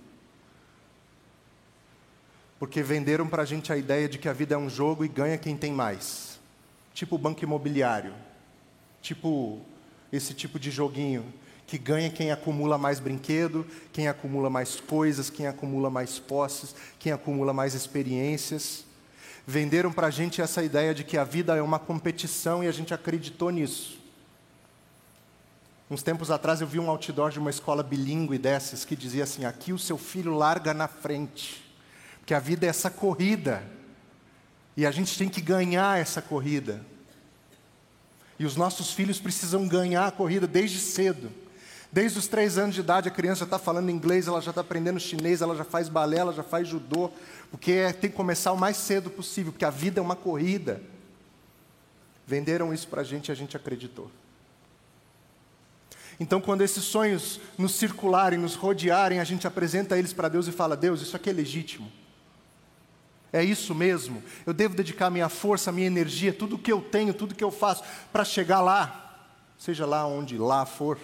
Porque 2.58 2.82
venderam 2.82 3.26
para 3.26 3.42
a 3.42 3.46
gente 3.46 3.72
a 3.72 3.76
ideia 3.76 4.08
de 4.08 4.18
que 4.18 4.28
a 4.28 4.32
vida 4.32 4.54
é 4.54 4.58
um 4.58 4.68
jogo 4.68 5.04
e 5.04 5.08
ganha 5.08 5.38
quem 5.38 5.56
tem 5.56 5.72
mais. 5.72 6.38
Tipo 6.94 7.16
banco 7.16 7.42
imobiliário. 7.42 8.14
Tipo 9.00 9.60
esse 10.12 10.34
tipo 10.34 10.58
de 10.58 10.70
joguinho 10.70 11.24
que 11.66 11.78
ganha 11.78 12.10
quem 12.10 12.30
acumula 12.30 12.76
mais 12.76 13.00
brinquedo, 13.00 13.66
quem 13.92 14.06
acumula 14.06 14.50
mais 14.50 14.78
coisas, 14.78 15.30
quem 15.30 15.46
acumula 15.46 15.88
mais 15.88 16.18
posses, 16.18 16.74
quem 16.98 17.12
acumula 17.12 17.52
mais 17.52 17.72
experiências. 17.72 18.84
Venderam 19.46 19.92
para 19.92 20.06
a 20.06 20.10
gente 20.10 20.40
essa 20.40 20.62
ideia 20.62 20.94
de 20.94 21.02
que 21.02 21.18
a 21.18 21.24
vida 21.24 21.56
é 21.56 21.62
uma 21.62 21.78
competição 21.78 22.62
e 22.62 22.68
a 22.68 22.72
gente 22.72 22.94
acreditou 22.94 23.50
nisso. 23.50 24.00
Uns 25.90 26.02
tempos 26.02 26.30
atrás 26.30 26.60
eu 26.60 26.66
vi 26.66 26.78
um 26.78 26.88
outdoor 26.88 27.30
de 27.30 27.38
uma 27.38 27.50
escola 27.50 27.82
bilíngue 27.82 28.38
dessas 28.38 28.84
que 28.84 28.96
dizia 28.96 29.24
assim: 29.24 29.44
aqui 29.44 29.72
o 29.72 29.78
seu 29.78 29.98
filho 29.98 30.34
larga 30.34 30.72
na 30.72 30.88
frente, 30.88 31.62
porque 32.20 32.32
a 32.32 32.38
vida 32.38 32.64
é 32.64 32.68
essa 32.68 32.88
corrida 32.88 33.62
e 34.76 34.86
a 34.86 34.90
gente 34.90 35.18
tem 35.18 35.28
que 35.28 35.40
ganhar 35.40 35.98
essa 35.98 36.22
corrida. 36.22 36.80
E 38.38 38.46
os 38.46 38.56
nossos 38.56 38.92
filhos 38.92 39.20
precisam 39.20 39.68
ganhar 39.68 40.06
a 40.06 40.10
corrida 40.10 40.46
desde 40.46 40.78
cedo. 40.78 41.30
Desde 41.92 42.18
os 42.18 42.26
três 42.26 42.56
anos 42.56 42.74
de 42.74 42.80
idade, 42.80 43.08
a 43.08 43.12
criança 43.12 43.40
já 43.40 43.44
está 43.44 43.58
falando 43.58 43.90
inglês, 43.90 44.26
ela 44.26 44.40
já 44.40 44.50
está 44.50 44.62
aprendendo 44.62 44.98
chinês, 44.98 45.42
ela 45.42 45.54
já 45.54 45.62
faz 45.62 45.90
balé, 45.90 46.16
ela 46.16 46.32
já 46.32 46.42
faz 46.42 46.66
judô, 46.66 47.10
porque 47.52 47.92
tem 48.00 48.10
que 48.10 48.16
começar 48.16 48.50
o 48.50 48.56
mais 48.56 48.78
cedo 48.78 49.10
possível, 49.10 49.52
porque 49.52 49.64
a 49.64 49.70
vida 49.70 50.00
é 50.00 50.02
uma 50.02 50.16
corrida. 50.16 50.82
Venderam 52.26 52.72
isso 52.72 52.88
para 52.88 53.02
a 53.02 53.04
gente 53.04 53.28
e 53.28 53.32
a 53.32 53.34
gente 53.34 53.54
acreditou. 53.54 54.10
Então, 56.18 56.40
quando 56.40 56.62
esses 56.62 56.82
sonhos 56.82 57.38
nos 57.58 57.74
circularem, 57.74 58.38
nos 58.38 58.54
rodearem, 58.54 59.20
a 59.20 59.24
gente 59.24 59.46
apresenta 59.46 59.98
eles 59.98 60.14
para 60.14 60.28
Deus 60.28 60.48
e 60.48 60.52
fala: 60.52 60.74
Deus, 60.74 61.02
isso 61.02 61.14
aqui 61.14 61.28
é 61.28 61.32
legítimo. 61.32 61.92
É 63.30 63.44
isso 63.44 63.74
mesmo? 63.74 64.22
Eu 64.46 64.54
devo 64.54 64.74
dedicar 64.74 65.10
minha 65.10 65.28
força, 65.28 65.70
minha 65.70 65.86
energia, 65.86 66.32
tudo 66.32 66.58
que 66.58 66.72
eu 66.72 66.80
tenho, 66.80 67.12
tudo 67.12 67.34
que 67.34 67.44
eu 67.44 67.50
faço 67.50 67.84
para 68.10 68.24
chegar 68.24 68.62
lá, 68.62 69.26
seja 69.58 69.84
lá 69.84 70.06
onde 70.06 70.38
lá 70.38 70.64
for. 70.64 70.98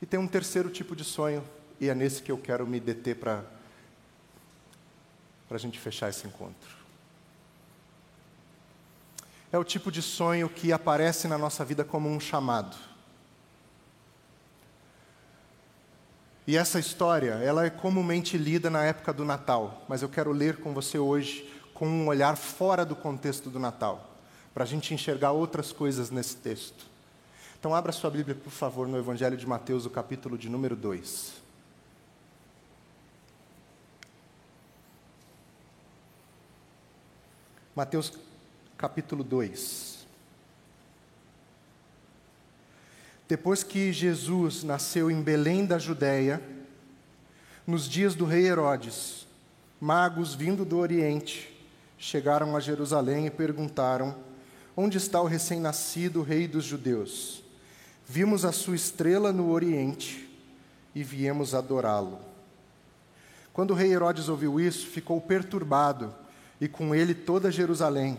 E 0.00 0.06
tem 0.06 0.18
um 0.18 0.26
terceiro 0.26 0.70
tipo 0.70 0.94
de 0.94 1.04
sonho, 1.04 1.42
e 1.80 1.88
é 1.88 1.94
nesse 1.94 2.22
que 2.22 2.30
eu 2.30 2.38
quero 2.38 2.66
me 2.66 2.78
deter 2.80 3.16
para 3.16 3.44
a 5.50 5.58
gente 5.58 5.78
fechar 5.78 6.08
esse 6.08 6.26
encontro. 6.26 6.76
É 9.52 9.58
o 9.58 9.64
tipo 9.64 9.90
de 9.90 10.02
sonho 10.02 10.48
que 10.48 10.72
aparece 10.72 11.28
na 11.28 11.38
nossa 11.38 11.64
vida 11.64 11.84
como 11.84 12.08
um 12.08 12.20
chamado. 12.20 12.76
E 16.46 16.56
essa 16.56 16.78
história, 16.78 17.32
ela 17.42 17.66
é 17.66 17.70
comumente 17.70 18.38
lida 18.38 18.70
na 18.70 18.84
época 18.84 19.12
do 19.12 19.24
Natal, 19.24 19.84
mas 19.88 20.02
eu 20.02 20.08
quero 20.08 20.30
ler 20.30 20.58
com 20.58 20.72
você 20.72 20.98
hoje 20.98 21.52
com 21.74 21.86
um 21.88 22.06
olhar 22.06 22.36
fora 22.36 22.84
do 22.86 22.94
contexto 22.94 23.50
do 23.50 23.58
Natal, 23.58 24.16
para 24.54 24.64
a 24.64 24.66
gente 24.66 24.94
enxergar 24.94 25.32
outras 25.32 25.72
coisas 25.72 26.10
nesse 26.10 26.36
texto. 26.36 26.86
Então, 27.58 27.74
abra 27.74 27.90
sua 27.90 28.10
Bíblia, 28.10 28.34
por 28.34 28.50
favor, 28.50 28.86
no 28.86 28.98
Evangelho 28.98 29.36
de 29.36 29.46
Mateus, 29.46 29.86
o 29.86 29.90
capítulo 29.90 30.36
de 30.36 30.48
número 30.48 30.76
2. 30.76 31.32
Mateus, 37.74 38.12
capítulo 38.76 39.24
2. 39.24 40.06
Depois 43.26 43.62
que 43.62 43.92
Jesus 43.92 44.62
nasceu 44.62 45.10
em 45.10 45.20
Belém 45.20 45.66
da 45.66 45.78
Judéia, 45.78 46.40
nos 47.66 47.88
dias 47.88 48.14
do 48.14 48.24
rei 48.24 48.46
Herodes, 48.46 49.26
magos 49.80 50.34
vindo 50.34 50.64
do 50.64 50.78
Oriente 50.78 51.52
chegaram 51.98 52.54
a 52.54 52.60
Jerusalém 52.60 53.26
e 53.26 53.30
perguntaram: 53.30 54.14
Onde 54.76 54.98
está 54.98 55.20
o 55.20 55.26
recém-nascido 55.26 56.22
rei 56.22 56.46
dos 56.46 56.64
judeus? 56.64 57.45
Vimos 58.08 58.44
a 58.44 58.52
sua 58.52 58.76
estrela 58.76 59.32
no 59.32 59.50
Oriente 59.50 60.28
e 60.94 61.02
viemos 61.02 61.54
adorá-lo. 61.54 62.18
Quando 63.52 63.72
o 63.72 63.74
rei 63.74 63.92
Herodes 63.92 64.28
ouviu 64.28 64.60
isso, 64.60 64.86
ficou 64.86 65.20
perturbado 65.20 66.14
e 66.60 66.68
com 66.68 66.94
ele 66.94 67.14
toda 67.14 67.50
Jerusalém. 67.50 68.18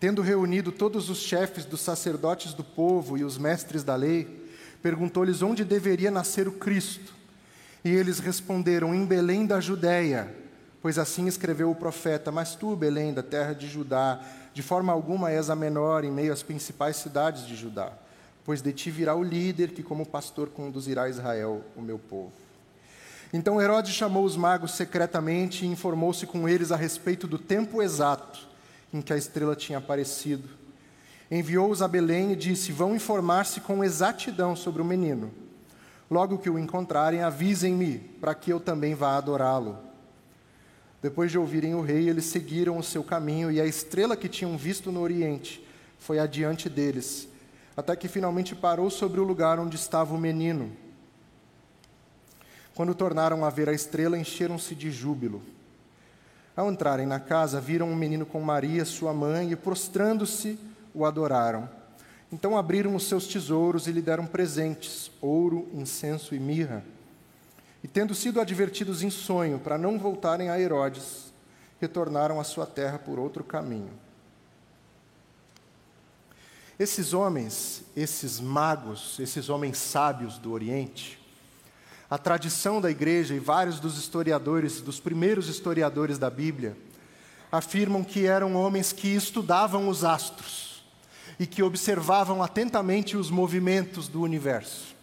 Tendo 0.00 0.20
reunido 0.20 0.72
todos 0.72 1.08
os 1.08 1.18
chefes 1.18 1.64
dos 1.64 1.80
sacerdotes 1.80 2.52
do 2.52 2.64
povo 2.64 3.16
e 3.16 3.24
os 3.24 3.38
mestres 3.38 3.82
da 3.82 3.94
lei, 3.94 4.48
perguntou-lhes 4.82 5.42
onde 5.42 5.64
deveria 5.64 6.10
nascer 6.10 6.48
o 6.48 6.52
Cristo. 6.52 7.14
E 7.84 7.90
eles 7.90 8.18
responderam: 8.18 8.94
Em 8.94 9.06
Belém 9.06 9.46
da 9.46 9.60
Judéia, 9.60 10.34
Pois 10.86 11.00
assim 11.00 11.26
escreveu 11.26 11.68
o 11.68 11.74
profeta: 11.74 12.30
Mas 12.30 12.54
tu, 12.54 12.76
Belém, 12.76 13.12
da 13.12 13.20
terra 13.20 13.52
de 13.52 13.66
Judá, 13.66 14.20
de 14.54 14.62
forma 14.62 14.92
alguma 14.92 15.32
és 15.32 15.50
a 15.50 15.56
menor 15.56 16.04
em 16.04 16.12
meio 16.12 16.32
às 16.32 16.44
principais 16.44 16.94
cidades 16.94 17.44
de 17.44 17.56
Judá, 17.56 17.92
pois 18.46 18.62
de 18.62 18.72
ti 18.72 18.92
virá 18.92 19.16
o 19.16 19.24
líder 19.24 19.72
que, 19.72 19.82
como 19.82 20.06
pastor, 20.06 20.48
conduzirá 20.50 21.08
Israel, 21.08 21.64
o 21.76 21.82
meu 21.82 21.98
povo. 21.98 22.32
Então 23.32 23.60
Herodes 23.60 23.92
chamou 23.92 24.24
os 24.24 24.36
magos 24.36 24.70
secretamente 24.70 25.64
e 25.64 25.68
informou-se 25.68 26.24
com 26.26 26.48
eles 26.48 26.70
a 26.70 26.76
respeito 26.76 27.26
do 27.26 27.38
tempo 27.38 27.82
exato 27.82 28.46
em 28.94 29.02
que 29.02 29.12
a 29.12 29.16
estrela 29.16 29.56
tinha 29.56 29.78
aparecido. 29.78 30.48
Enviou-os 31.28 31.82
a 31.82 31.88
Belém 31.88 32.32
e 32.32 32.36
disse: 32.36 32.70
Vão 32.70 32.94
informar-se 32.94 33.60
com 33.60 33.82
exatidão 33.82 34.54
sobre 34.54 34.80
o 34.80 34.84
menino. 34.84 35.32
Logo 36.08 36.38
que 36.38 36.48
o 36.48 36.56
encontrarem, 36.56 37.22
avisem-me, 37.22 37.98
para 38.20 38.32
que 38.32 38.52
eu 38.52 38.60
também 38.60 38.94
vá 38.94 39.16
adorá-lo. 39.16 39.76
Depois 41.02 41.32
de 41.32 41.38
ouvirem 41.38 41.74
o 41.74 41.82
rei, 41.82 42.08
eles 42.08 42.26
seguiram 42.26 42.78
o 42.78 42.82
seu 42.82 43.02
caminho, 43.02 43.50
e 43.50 43.60
a 43.60 43.66
estrela 43.66 44.16
que 44.16 44.28
tinham 44.28 44.56
visto 44.56 44.92
no 44.92 45.00
oriente 45.00 45.66
foi 45.98 46.20
adiante 46.20 46.68
deles, 46.68 47.28
até 47.76 47.94
que 47.94 48.08
finalmente 48.08 48.54
parou 48.54 48.88
sobre 48.88 49.20
o 49.20 49.24
lugar 49.24 49.58
onde 49.58 49.76
estava 49.76 50.14
o 50.14 50.18
menino. 50.18 50.72
Quando 52.74 52.94
tornaram 52.94 53.44
a 53.44 53.50
ver 53.50 53.68
a 53.68 53.72
estrela, 53.72 54.18
encheram-se 54.18 54.74
de 54.74 54.90
júbilo. 54.90 55.42
Ao 56.56 56.70
entrarem 56.70 57.06
na 57.06 57.20
casa, 57.20 57.60
viram 57.60 57.90
um 57.90 57.96
menino 57.96 58.24
com 58.24 58.40
Maria, 58.40 58.84
sua 58.84 59.12
mãe, 59.12 59.52
e 59.52 59.56
prostrando-se, 59.56 60.58
o 60.94 61.04
adoraram. 61.04 61.68
Então 62.32 62.56
abriram 62.56 62.94
os 62.94 63.06
seus 63.06 63.26
tesouros 63.26 63.86
e 63.86 63.92
lhe 63.92 64.00
deram 64.00 64.26
presentes: 64.26 65.10
ouro, 65.20 65.68
incenso 65.72 66.34
e 66.34 66.40
mirra. 66.40 66.82
E 67.84 67.88
tendo 67.88 68.14
sido 68.14 68.40
advertidos 68.40 69.02
em 69.02 69.10
sonho 69.10 69.58
para 69.58 69.78
não 69.78 69.98
voltarem 69.98 70.48
a 70.48 70.58
Herodes, 70.58 71.32
retornaram 71.78 72.40
à 72.40 72.44
sua 72.44 72.66
terra 72.66 72.98
por 72.98 73.18
outro 73.18 73.44
caminho. 73.44 74.05
Esses 76.78 77.14
homens, 77.14 77.82
esses 77.96 78.38
magos, 78.38 79.18
esses 79.18 79.48
homens 79.48 79.78
sábios 79.78 80.36
do 80.36 80.52
Oriente, 80.52 81.18
a 82.08 82.18
tradição 82.18 82.80
da 82.82 82.90
igreja 82.90 83.34
e 83.34 83.38
vários 83.38 83.80
dos 83.80 83.96
historiadores, 83.98 84.82
dos 84.82 85.00
primeiros 85.00 85.48
historiadores 85.48 86.18
da 86.18 86.28
Bíblia, 86.28 86.76
afirmam 87.50 88.04
que 88.04 88.26
eram 88.26 88.54
homens 88.54 88.92
que 88.92 89.08
estudavam 89.08 89.88
os 89.88 90.04
astros 90.04 90.84
e 91.40 91.46
que 91.46 91.62
observavam 91.62 92.42
atentamente 92.42 93.16
os 93.16 93.30
movimentos 93.30 94.06
do 94.06 94.20
universo. 94.20 94.94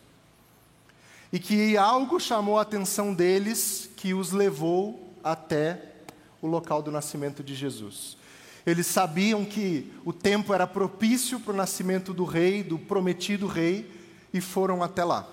E 1.31 1.39
que 1.39 1.75
algo 1.75 2.19
chamou 2.19 2.59
a 2.59 2.62
atenção 2.62 3.13
deles 3.15 3.89
que 3.97 4.13
os 4.13 4.31
levou 4.31 5.12
até 5.23 5.81
o 6.39 6.45
local 6.47 6.83
do 6.83 6.91
nascimento 6.91 7.43
de 7.43 7.55
Jesus. 7.55 8.17
Eles 8.65 8.88
sabiam 8.88 9.43
que 9.43 9.91
o 10.06 10.13
tempo 10.13 10.54
era 10.54 10.65
propício 10.65 11.39
para 11.39 11.54
o 11.54 11.58
nascimento 11.58 12.13
do 12.13 12.23
rei, 12.23 12.63
do 12.63 12.80
prometido 12.80 13.45
rei, 13.45 13.91
e 14.34 14.39
foram 14.39 14.82
até 14.82 15.04
lá. 15.04 15.28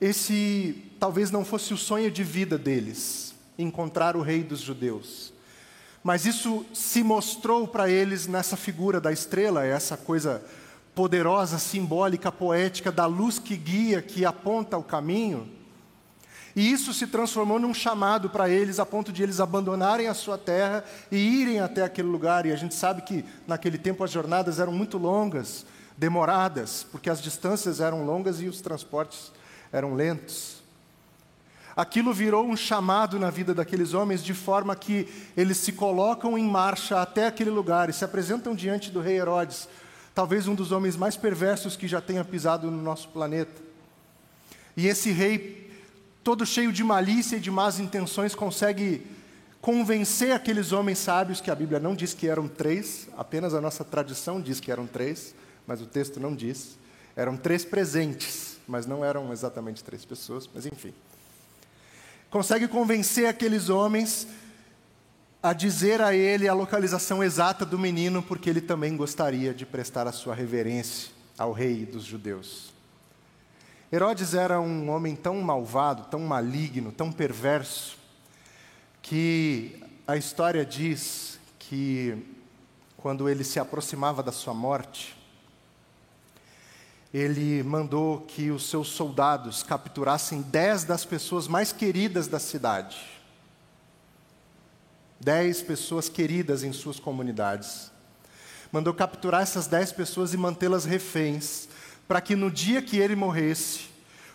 Esse 0.00 0.82
talvez 0.98 1.30
não 1.30 1.44
fosse 1.44 1.72
o 1.72 1.76
sonho 1.76 2.10
de 2.10 2.22
vida 2.22 2.58
deles, 2.58 3.34
encontrar 3.58 4.16
o 4.16 4.22
rei 4.22 4.42
dos 4.42 4.60
judeus. 4.60 5.32
Mas 6.02 6.26
isso 6.26 6.64
se 6.74 7.02
mostrou 7.02 7.66
para 7.66 7.88
eles 7.90 8.26
nessa 8.26 8.56
figura 8.56 9.00
da 9.00 9.12
estrela, 9.12 9.64
essa 9.64 9.96
coisa 9.96 10.44
poderosa, 10.94 11.58
simbólica, 11.58 12.30
poética 12.30 12.92
da 12.92 13.06
luz 13.06 13.38
que 13.38 13.56
guia, 13.56 14.00
que 14.00 14.24
aponta 14.24 14.76
o 14.78 14.82
caminho. 14.82 15.55
E 16.56 16.72
isso 16.72 16.94
se 16.94 17.06
transformou 17.06 17.60
num 17.60 17.74
chamado 17.74 18.30
para 18.30 18.48
eles, 18.48 18.78
a 18.78 18.86
ponto 18.86 19.12
de 19.12 19.22
eles 19.22 19.40
abandonarem 19.40 20.08
a 20.08 20.14
sua 20.14 20.38
terra 20.38 20.82
e 21.12 21.16
irem 21.16 21.60
até 21.60 21.82
aquele 21.82 22.08
lugar. 22.08 22.46
E 22.46 22.52
a 22.52 22.56
gente 22.56 22.74
sabe 22.74 23.02
que 23.02 23.22
naquele 23.46 23.76
tempo 23.76 24.02
as 24.02 24.10
jornadas 24.10 24.58
eram 24.58 24.72
muito 24.72 24.96
longas, 24.96 25.66
demoradas, 25.98 26.86
porque 26.90 27.10
as 27.10 27.20
distâncias 27.20 27.78
eram 27.78 28.06
longas 28.06 28.40
e 28.40 28.46
os 28.46 28.62
transportes 28.62 29.30
eram 29.70 29.94
lentos. 29.94 30.62
Aquilo 31.76 32.10
virou 32.14 32.46
um 32.46 32.56
chamado 32.56 33.18
na 33.18 33.28
vida 33.28 33.52
daqueles 33.52 33.92
homens, 33.92 34.24
de 34.24 34.32
forma 34.32 34.74
que 34.74 35.06
eles 35.36 35.58
se 35.58 35.72
colocam 35.72 36.38
em 36.38 36.48
marcha 36.48 37.02
até 37.02 37.26
aquele 37.26 37.50
lugar 37.50 37.90
e 37.90 37.92
se 37.92 38.02
apresentam 38.02 38.54
diante 38.54 38.90
do 38.90 39.02
rei 39.02 39.18
Herodes, 39.18 39.68
talvez 40.14 40.48
um 40.48 40.54
dos 40.54 40.72
homens 40.72 40.96
mais 40.96 41.18
perversos 41.18 41.76
que 41.76 41.86
já 41.86 42.00
tenha 42.00 42.24
pisado 42.24 42.70
no 42.70 42.82
nosso 42.82 43.10
planeta. 43.10 43.60
E 44.74 44.86
esse 44.86 45.10
rei, 45.10 45.65
todo 46.26 46.44
cheio 46.44 46.72
de 46.72 46.82
malícia 46.82 47.36
e 47.36 47.40
de 47.40 47.52
más 47.52 47.78
intenções, 47.78 48.34
consegue 48.34 49.06
convencer 49.60 50.32
aqueles 50.32 50.72
homens 50.72 50.98
sábios, 50.98 51.40
que 51.40 51.52
a 51.52 51.54
Bíblia 51.54 51.78
não 51.78 51.94
diz 51.94 52.12
que 52.12 52.26
eram 52.26 52.48
três, 52.48 53.08
apenas 53.16 53.54
a 53.54 53.60
nossa 53.60 53.84
tradição 53.84 54.40
diz 54.40 54.58
que 54.58 54.72
eram 54.72 54.88
três, 54.88 55.32
mas 55.64 55.80
o 55.80 55.86
texto 55.86 56.18
não 56.18 56.34
diz. 56.34 56.76
Eram 57.14 57.36
três 57.36 57.64
presentes 57.64 58.56
mas 58.66 58.86
não 58.86 59.04
eram 59.04 59.32
exatamente 59.32 59.84
três 59.84 60.04
pessoas, 60.04 60.48
mas 60.52 60.66
enfim. 60.66 60.92
Consegue 62.30 62.66
convencer 62.66 63.26
aqueles 63.26 63.68
homens 63.68 64.26
a 65.42 65.52
dizer 65.52 66.02
a 66.02 66.12
ele 66.12 66.48
a 66.48 66.54
localização 66.54 67.22
exata 67.22 67.64
do 67.64 67.78
menino, 67.78 68.22
porque 68.22 68.50
ele 68.50 68.60
também 68.60 68.96
gostaria 68.96 69.54
de 69.54 69.64
prestar 69.64 70.08
a 70.08 70.12
sua 70.12 70.34
reverência 70.34 71.10
ao 71.38 71.52
rei 71.52 71.86
dos 71.86 72.04
judeus. 72.04 72.75
Herodes 73.96 74.34
era 74.34 74.60
um 74.60 74.90
homem 74.90 75.16
tão 75.16 75.40
malvado, 75.40 76.04
tão 76.10 76.20
maligno, 76.20 76.92
tão 76.92 77.10
perverso, 77.10 77.96
que 79.00 79.82
a 80.06 80.18
história 80.18 80.66
diz 80.66 81.40
que 81.58 82.22
quando 82.98 83.26
ele 83.26 83.42
se 83.42 83.58
aproximava 83.58 84.22
da 84.22 84.30
sua 84.30 84.52
morte, 84.52 85.16
ele 87.14 87.62
mandou 87.62 88.20
que 88.20 88.50
os 88.50 88.68
seus 88.68 88.88
soldados 88.88 89.62
capturassem 89.62 90.42
dez 90.42 90.84
das 90.84 91.06
pessoas 91.06 91.48
mais 91.48 91.72
queridas 91.72 92.28
da 92.28 92.38
cidade. 92.38 92.98
Dez 95.18 95.62
pessoas 95.62 96.06
queridas 96.06 96.62
em 96.62 96.72
suas 96.74 97.00
comunidades. 97.00 97.90
Mandou 98.70 98.92
capturar 98.92 99.40
essas 99.40 99.66
dez 99.66 99.90
pessoas 99.90 100.34
e 100.34 100.36
mantê-las 100.36 100.84
reféns, 100.84 101.66
para 102.06 102.20
que 102.20 102.36
no 102.36 102.50
dia 102.50 102.80
que 102.80 102.98
ele 102.98 103.16
morresse, 103.16 103.88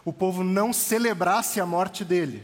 o 0.03 0.11
povo 0.11 0.43
não 0.43 0.73
celebrasse 0.73 1.59
a 1.59 1.65
morte 1.65 2.03
dele. 2.03 2.43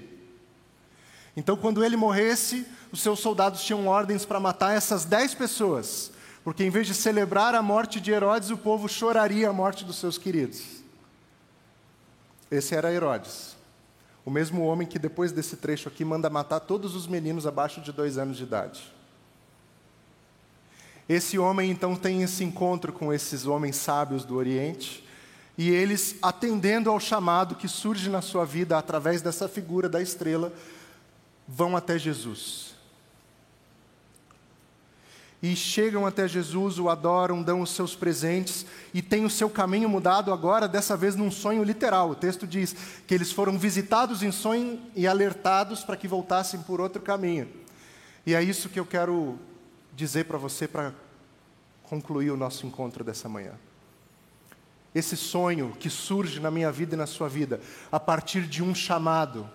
Então, 1.36 1.56
quando 1.56 1.84
ele 1.84 1.96
morresse, 1.96 2.66
os 2.92 3.02
seus 3.02 3.20
soldados 3.20 3.64
tinham 3.64 3.88
ordens 3.88 4.26
para 4.26 4.40
matar 4.40 4.76
essas 4.76 5.06
dez 5.06 5.36
pessoas, 5.36 6.12
porque 6.44 6.64
em 6.64 6.70
vez 6.70 6.88
de 6.88 6.94
celebrar 6.94 7.54
a 7.54 7.62
morte 7.62 8.00
de 8.00 8.12
Herodes, 8.12 8.50
o 8.50 8.58
povo 8.58 8.88
choraria 8.88 9.50
a 9.50 9.54
morte 9.54 9.84
dos 9.84 9.98
seus 9.98 10.18
queridos. 10.18 10.78
Esse 12.50 12.74
era 12.74 12.94
Herodes, 12.94 13.56
o 14.26 14.32
mesmo 14.32 14.64
homem 14.64 14.88
que 14.88 14.98
depois 14.98 15.32
desse 15.32 15.58
trecho 15.58 15.90
aqui 15.90 16.06
manda 16.06 16.30
matar 16.30 16.62
todos 16.62 16.96
os 16.96 17.06
meninos 17.06 17.46
abaixo 17.46 17.82
de 17.82 17.92
dois 17.92 18.18
anos 18.18 18.38
de 18.38 18.44
idade. 18.44 18.92
Esse 21.08 21.38
homem 21.38 21.72
então 21.72 21.96
tem 21.96 22.24
esse 22.24 22.44
encontro 22.44 22.92
com 22.92 23.14
esses 23.14 23.46
homens 23.46 23.76
sábios 23.76 24.26
do 24.26 24.36
Oriente, 24.36 25.07
e 25.58 25.70
eles, 25.70 26.16
atendendo 26.22 26.90
ao 26.90 27.00
chamado 27.00 27.56
que 27.56 27.68
surge 27.68 28.10
na 28.10 28.22
sua 28.22 28.46
vida 28.46 28.78
através 28.78 29.22
dessa 29.22 29.48
figura 29.48 29.90
da 29.90 30.02
estrela, 30.02 30.54
vão 31.48 31.76
até 31.76 31.98
Jesus 31.98 32.68
e 35.42 35.56
chegam 35.56 36.06
até 36.06 36.28
Jesus, 36.28 36.80
o 36.80 36.90
adoram, 36.90 37.44
dão 37.44 37.62
os 37.62 37.70
seus 37.70 37.96
presentes 37.96 38.66
e 38.92 39.04
têm 39.04 39.24
o 39.24 39.30
seu 39.30 39.50
caminho 39.50 39.88
mudado 39.88 40.34
agora, 40.34 40.68
dessa 40.68 40.98
vez 40.98 41.16
num 41.16 41.30
sonho 41.30 41.64
literal. 41.64 42.10
O 42.10 42.16
texto 42.16 42.48
diz 42.48 42.76
que 43.06 43.14
eles 43.14 43.32
foram 43.32 43.58
visitados 43.58 44.24
em 44.24 44.32
sonho 44.32 44.82
e 44.96 45.06
alertados 45.06 45.84
para 45.84 45.96
que 45.96 46.08
voltassem 46.08 46.62
por 46.62 46.82
outro 46.82 47.02
caminho. 47.02 47.48
E 48.26 48.34
é 48.34 48.42
isso 48.42 48.68
que 48.68 48.80
eu 48.80 48.86
quero 48.86 49.38
dizer 49.96 50.26
para 50.26 50.40
você 50.40 50.68
para 50.68 50.92
concluir 51.84 52.32
o 52.32 52.38
nosso 52.38 52.66
encontro 52.66 53.04
dessa 53.04 53.30
manhã. 53.30 53.54
Esse 54.98 55.16
sonho 55.16 55.76
que 55.80 55.92
surge 55.92 56.40
na 56.40 56.50
minha 56.50 56.72
vida 56.72 56.96
e 56.96 56.98
na 56.98 57.06
sua 57.06 57.30
vida, 57.30 57.62
a 57.92 58.00
partir 58.00 58.42
de 58.48 58.64
um 58.64 58.74
chamado, 58.74 59.48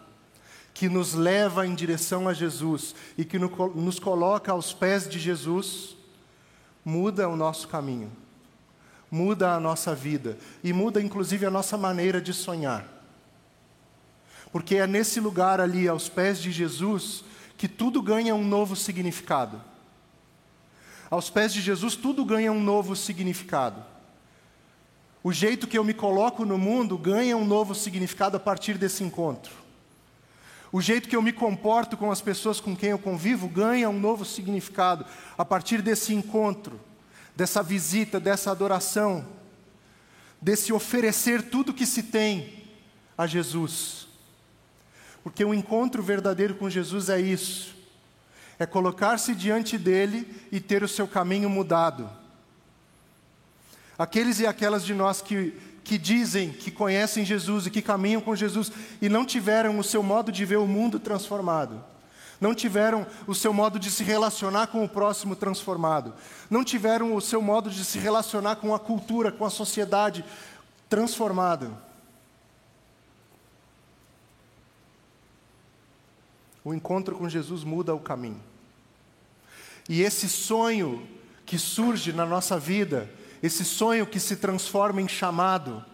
que 0.73 0.89
nos 0.89 1.15
leva 1.15 1.67
em 1.67 1.75
direção 1.75 2.29
a 2.29 2.33
Jesus 2.33 2.95
e 3.19 3.25
que 3.25 3.41
nos 3.41 3.99
coloca 3.99 4.53
aos 4.53 4.73
pés 4.73 5.09
de 5.09 5.19
Jesus, 5.19 5.97
muda 6.85 7.29
o 7.29 7.35
nosso 7.35 7.67
caminho, 7.67 8.13
muda 9.11 9.53
a 9.53 9.59
nossa 9.59 9.97
vida 9.97 10.39
e 10.63 10.73
muda 10.73 11.03
inclusive 11.03 11.45
a 11.45 11.51
nossa 11.51 11.77
maneira 11.77 12.21
de 12.21 12.33
sonhar. 12.33 12.87
Porque 14.53 14.77
é 14.77 14.87
nesse 14.87 15.19
lugar 15.19 15.61
ali, 15.61 15.89
aos 15.89 16.09
pés 16.09 16.41
de 16.41 16.53
Jesus, 16.53 17.25
que 17.59 17.67
tudo 17.67 18.01
ganha 18.01 18.33
um 18.33 18.45
novo 18.45 18.77
significado. 18.77 19.61
Aos 21.11 21.29
pés 21.31 21.53
de 21.53 21.61
Jesus, 21.61 21.97
tudo 21.97 22.25
ganha 22.25 22.53
um 22.53 22.63
novo 22.63 22.95
significado. 22.95 23.91
O 25.25 25.33
jeito 25.33 25.69
que 25.69 25.79
eu 25.79 25.85
me 25.85 25.95
coloco 25.95 26.45
no 26.45 26.59
mundo 26.59 26.99
ganha 26.99 27.37
um 27.37 27.45
novo 27.45 27.75
significado 27.75 28.37
a 28.37 28.41
partir 28.41 28.77
desse 28.77 29.05
encontro. 29.05 29.53
O 30.73 30.81
jeito 30.81 31.09
que 31.09 31.15
eu 31.15 31.23
me 31.23 31.33
comporto 31.33 31.97
com 31.97 32.11
as 32.11 32.21
pessoas 32.21 32.59
com 32.59 32.75
quem 32.75 32.91
eu 32.91 32.99
convivo 32.99 33.47
ganha 33.47 33.91
um 33.91 34.01
novo 34.01 34.25
significado 34.25 35.05
a 35.37 35.45
partir 35.45 35.83
desse 35.83 36.15
encontro, 36.15 36.81
dessa 37.37 37.63
visita, 37.63 38.19
dessa 38.19 38.51
adoração, 38.51 39.25
desse 40.41 40.73
oferecer 40.73 41.51
tudo 41.51 41.75
que 41.75 41.87
se 41.87 42.03
tem 42.03 42.65
a 43.17 43.27
Jesus. 43.27 44.09
Porque 45.23 45.45
o 45.45 45.55
encontro 45.55 46.03
verdadeiro 46.03 46.55
com 46.57 46.69
Jesus 46.69 47.09
é 47.09 47.21
isso: 47.21 47.77
é 48.59 48.67
colocar-se 48.67 49.35
diante 49.35 49.79
dele 49.79 50.27
e 50.51 50.59
ter 50.59 50.83
o 50.83 50.89
seu 50.89 51.07
caminho 51.07 51.49
mudado. 51.49 52.11
Aqueles 54.03 54.41
e 54.41 54.47
aquelas 54.49 54.85
de 54.85 54.93
nós 54.93 55.23
que, 55.23 55.57
que 55.85 55.97
dizem 55.97 56.51
que 56.51 56.73
conhecem 56.73 57.25
Jesus 57.25 57.67
e 57.67 57.71
que 57.71 57.81
caminham 57.81 58.21
com 58.21 58.35
Jesus 58.35 58.73
e 59.01 59.09
não 59.09 59.25
tiveram 59.25 59.79
o 59.79 59.85
seu 59.85 60.03
modo 60.03 60.33
de 60.33 60.45
ver 60.45 60.57
o 60.57 60.67
mundo 60.67 60.99
transformado, 60.99 61.85
não 62.41 62.53
tiveram 62.53 63.07
o 63.29 63.33
seu 63.33 63.53
modo 63.53 63.79
de 63.79 63.93
se 63.93 64.03
relacionar 64.03 64.67
com 64.67 64.85
o 64.85 64.89
próximo 64.89 65.37
transformado, 65.37 66.15
não 66.51 66.65
tiveram 66.65 67.15
o 67.15 67.21
seu 67.21 67.41
modo 67.41 67.71
de 67.71 67.85
se 67.85 67.97
relacionar 67.97 68.57
com 68.57 68.75
a 68.75 68.81
cultura, 68.81 69.31
com 69.31 69.45
a 69.45 69.51
sociedade 69.51 70.25
transformada. 70.89 71.71
O 76.65 76.75
encontro 76.75 77.15
com 77.15 77.29
Jesus 77.29 77.63
muda 77.63 77.95
o 77.95 78.01
caminho. 78.01 78.43
E 79.89 80.03
esse 80.03 80.29
sonho 80.29 81.07
que 81.47 81.57
surge 81.57 82.13
na 82.13 82.27
nossa 82.27 82.59
vida, 82.59 83.09
esse 83.43 83.65
sonho 83.65 84.07
que 84.07 84.21
se 84.21 84.37
transforma 84.37 85.03
em 85.03 85.09
chamado. 85.09 85.85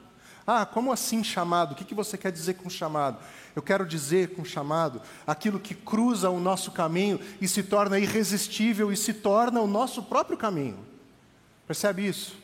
Ah, 0.47 0.65
como 0.67 0.93
assim 0.93 1.23
chamado? 1.25 1.73
O 1.73 1.75
que 1.75 1.95
você 1.95 2.17
quer 2.17 2.33
dizer 2.33 2.55
com 2.55 2.71
chamado? 2.71 3.19
Eu 3.55 3.63
quero 3.63 3.85
dizer 3.85 4.35
com 4.35 4.45
chamado 4.45 5.03
aquilo 5.27 5.59
que 5.59 5.75
cruza 5.75 6.31
o 6.31 6.39
nosso 6.39 6.71
caminho 6.71 7.21
e 7.41 7.49
se 7.49 7.63
torna 7.63 7.99
irresistível 7.99 8.93
e 8.93 8.97
se 8.97 9.13
torna 9.13 9.61
o 9.61 9.67
nosso 9.67 10.03
próprio 10.03 10.39
caminho. 10.39 10.79
Percebe 11.67 12.07
isso? 12.07 12.37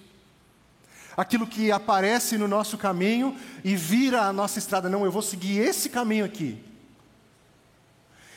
Aquilo 1.16 1.46
que 1.46 1.70
aparece 1.70 2.36
no 2.36 2.48
nosso 2.48 2.76
caminho 2.76 3.36
e 3.62 3.76
vira 3.76 4.22
a 4.22 4.32
nossa 4.32 4.58
estrada. 4.58 4.88
Não, 4.88 5.04
eu 5.04 5.12
vou 5.12 5.22
seguir 5.22 5.58
esse 5.58 5.88
caminho 5.88 6.24
aqui. 6.24 6.62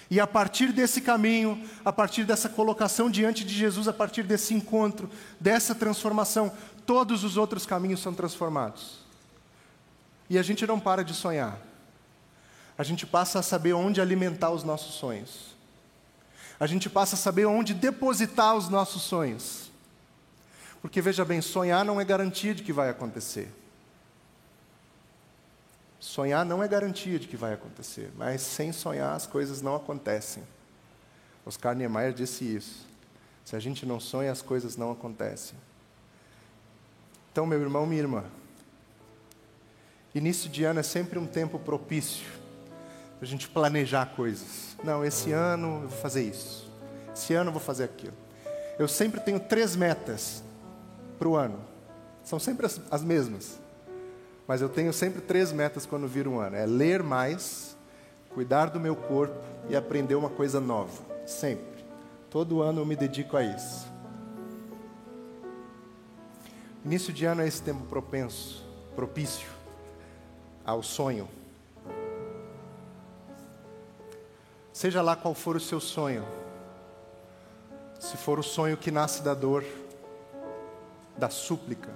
E 0.10 0.20
a 0.20 0.28
partir 0.28 0.72
desse 0.72 1.02
caminho, 1.02 1.62
a 1.84 1.92
partir 1.92 2.24
dessa 2.24 2.48
colocação 2.48 3.10
diante 3.10 3.44
de 3.44 3.54
Jesus, 3.54 3.88
a 3.88 3.94
partir 3.94 4.24
desse 4.24 4.54
encontro, 4.54 5.10
dessa 5.40 5.76
transformação, 5.76 6.52
todos 6.86 7.24
os 7.24 7.36
outros 7.36 7.66
caminhos 7.66 8.02
são 8.02 8.14
transformados. 8.14 9.00
E 10.30 10.38
a 10.38 10.42
gente 10.42 10.66
não 10.66 10.80
para 10.80 11.04
de 11.04 11.14
sonhar. 11.14 11.60
A 12.78 12.84
gente 12.84 13.06
passa 13.06 13.40
a 13.40 13.44
saber 13.44 13.74
onde 13.74 14.00
alimentar 14.00 14.52
os 14.52 14.64
nossos 14.64 14.96
sonhos. 14.96 15.56
A 16.60 16.66
gente 16.66 16.90
passa 16.90 17.16
a 17.16 17.20
saber 17.20 17.46
onde 17.46 17.74
depositar 17.74 18.56
os 18.56 18.70
nossos 18.70 19.02
sonhos. 19.02 19.72
Porque 20.82 21.02
veja 21.02 21.26
bem, 21.26 21.42
sonhar 21.42 21.84
não 21.84 22.00
é 22.00 22.06
garantia 22.06 22.56
de 22.56 22.64
que 22.64 22.72
vai 22.72 22.90
acontecer. 22.90 23.54
Sonhar 26.00 26.46
não 26.46 26.62
é 26.62 26.68
garantia 26.68 27.18
de 27.18 27.28
que 27.28 27.36
vai 27.36 27.54
acontecer, 27.54 28.12
mas 28.16 28.42
sem 28.42 28.72
sonhar 28.72 29.16
as 29.16 29.26
coisas 29.26 29.62
não 29.62 29.76
acontecem. 29.76 30.44
Oscar 31.46 31.76
Niemeyer 31.76 32.14
disse 32.14 32.44
isso. 32.44 32.86
Se 33.44 33.56
a 33.56 33.60
gente 33.60 33.86
não 33.86 34.00
sonha, 34.00 34.32
as 34.32 34.42
coisas 34.42 34.76
não 34.76 34.92
acontecem. 34.92 35.58
Então, 37.32 37.46
meu 37.46 37.62
irmão, 37.62 37.86
minha 37.86 38.02
irmã, 38.02 38.26
início 40.14 40.50
de 40.50 40.64
ano 40.64 40.80
é 40.80 40.84
sempre 40.84 41.18
um 41.18 41.26
tempo 41.26 41.58
propício 41.58 42.26
para 43.18 43.26
a 43.26 43.30
gente 43.30 43.48
planejar 43.48 44.08
coisas. 44.08 44.76
Não, 44.84 45.04
esse 45.04 45.32
ano 45.32 45.84
eu 45.84 45.90
vou 45.90 46.00
fazer 46.00 46.24
isso. 46.24 46.70
Esse 47.14 47.34
ano 47.34 47.50
eu 47.50 47.54
vou 47.54 47.62
fazer 47.62 47.86
aquilo. 47.86 48.14
Eu 48.78 48.88
sempre 48.88 49.20
tenho 49.20 49.40
três 49.40 49.76
metas 49.76 50.44
para 51.18 51.28
o 51.28 51.36
ano. 51.36 51.60
São 52.24 52.40
sempre 52.40 52.66
as, 52.66 52.80
as 52.92 53.04
mesmas. 53.04 53.60
Mas 54.48 54.62
eu 54.62 54.70
tenho 54.70 54.94
sempre 54.94 55.20
três 55.22 55.52
metas 55.52 55.86
quando 55.86 56.08
vira 56.08 56.30
um 56.30 56.40
ano: 56.40 56.56
é 56.56 56.66
ler 56.66 57.04
mais, 57.04 57.76
cuidar 58.30 58.70
do 58.70 58.80
meu 58.80 58.96
corpo 58.96 59.38
e 59.70 59.76
aprender 59.76 60.16
uma 60.16 60.30
coisa 60.30 60.62
nova. 60.62 61.04
Sempre. 61.26 61.86
Todo 62.30 62.62
ano 62.62 62.82
eu 62.82 62.86
me 62.86 62.96
dedico 62.96 63.36
a 63.36 63.44
isso. 63.44 63.88
Início 66.86 67.12
de 67.12 67.26
ano 67.26 67.42
é 67.42 67.48
esse 67.48 67.62
tempo 67.62 67.84
propenso, 67.86 68.66
propício 68.96 69.50
ao 70.64 70.82
sonho. 70.82 71.28
Seja 74.72 75.02
lá 75.02 75.16
qual 75.16 75.34
for 75.34 75.56
o 75.56 75.60
seu 75.60 75.80
sonho, 75.80 76.24
se 78.00 78.16
for 78.16 78.38
o 78.40 78.44
sonho 78.44 78.78
que 78.78 78.92
nasce 78.92 79.24
da 79.24 79.34
dor, 79.34 79.66
da 81.18 81.30
súplica, 81.30 81.90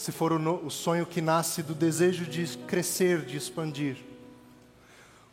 se 0.00 0.10
for 0.10 0.32
o, 0.32 0.66
o 0.66 0.70
sonho 0.70 1.04
que 1.04 1.20
nasce 1.20 1.62
do 1.62 1.74
desejo 1.74 2.24
de 2.24 2.56
crescer, 2.60 3.20
de 3.20 3.36
expandir, 3.36 3.98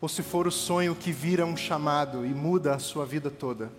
ou 0.02 0.10
se 0.10 0.22
for 0.22 0.46
o 0.46 0.52
sonho 0.52 0.94
que 0.94 1.10
vira 1.10 1.46
um 1.46 1.56
chamado 1.56 2.26
e 2.26 2.34
muda 2.34 2.76
a 2.76 2.80
sua 2.80 3.06
vida 3.06 3.32
toda. 3.32 3.72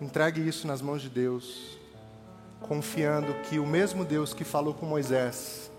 Entregue 0.00 0.40
isso 0.40 0.66
nas 0.66 0.82
mãos 0.82 1.00
de 1.00 1.08
Deus, 1.08 1.78
confiando 2.62 3.32
que 3.48 3.60
o 3.60 3.66
mesmo 3.66 4.04
Deus 4.04 4.34
que 4.34 4.42
falou 4.42 4.74
com 4.74 4.84
Moisés, 4.84 5.70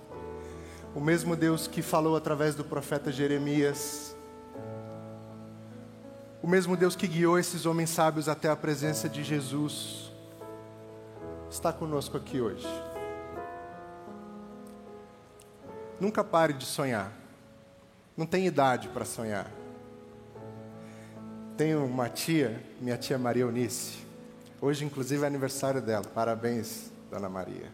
o 0.95 1.01
mesmo 1.01 1.35
Deus 1.35 1.67
que 1.67 1.81
falou 1.81 2.15
através 2.15 2.55
do 2.55 2.63
profeta 2.63 3.11
Jeremias, 3.11 4.15
o 6.41 6.47
mesmo 6.47 6.77
Deus 6.77 6.95
que 6.95 7.07
guiou 7.07 7.37
esses 7.37 7.65
homens 7.65 7.89
sábios 7.89 8.29
até 8.29 8.49
a 8.49 8.55
presença 8.55 9.09
de 9.09 9.21
Jesus, 9.21 10.06
está 11.49 11.71
conosco 11.71 12.17
aqui 12.17 12.41
hoje. 12.41 12.67
Nunca 15.99 16.23
pare 16.23 16.53
de 16.53 16.65
sonhar. 16.65 17.11
Não 18.15 18.25
tem 18.25 18.45
idade 18.45 18.87
para 18.89 19.05
sonhar. 19.05 19.51
Tenho 21.55 21.83
uma 21.85 22.09
tia, 22.09 22.63
minha 22.79 22.97
tia 22.97 23.17
Maria 23.17 23.43
Eunice. 23.43 24.05
Hoje, 24.61 24.85
inclusive, 24.85 25.23
é 25.23 25.27
aniversário 25.27 25.81
dela. 25.81 26.05
Parabéns, 26.13 26.91
Dona 27.09 27.29
Maria. 27.29 27.71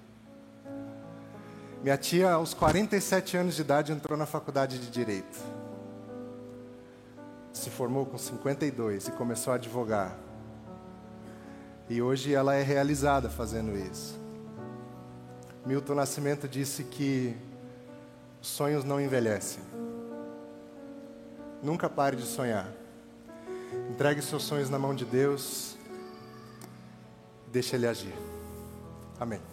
Minha 1.81 1.97
tia, 1.97 2.31
aos 2.31 2.53
47 2.53 3.35
anos 3.35 3.55
de 3.55 3.61
idade, 3.61 3.91
entrou 3.91 4.17
na 4.17 4.25
faculdade 4.25 4.79
de 4.79 4.89
Direito. 4.89 5.37
Se 7.51 7.69
formou 7.69 8.05
com 8.05 8.17
52 8.17 9.09
e 9.09 9.11
começou 9.11 9.51
a 9.51 9.57
advogar. 9.57 10.17
E 11.89 12.01
hoje 12.01 12.33
ela 12.33 12.55
é 12.55 12.61
realizada 12.61 13.29
fazendo 13.29 13.77
isso. 13.77 14.19
Milton 15.65 15.95
Nascimento 15.95 16.47
disse 16.47 16.83
que 16.83 17.35
os 18.41 18.47
sonhos 18.47 18.83
não 18.83 18.99
envelhecem. 18.99 19.63
Nunca 21.61 21.89
pare 21.89 22.15
de 22.17 22.23
sonhar. 22.23 22.69
Entregue 23.89 24.21
seus 24.21 24.43
sonhos 24.43 24.69
na 24.69 24.77
mão 24.77 24.93
de 24.93 25.05
Deus. 25.05 25.77
Deixe 27.51 27.75
Ele 27.75 27.87
agir. 27.87 28.13
Amém. 29.19 29.52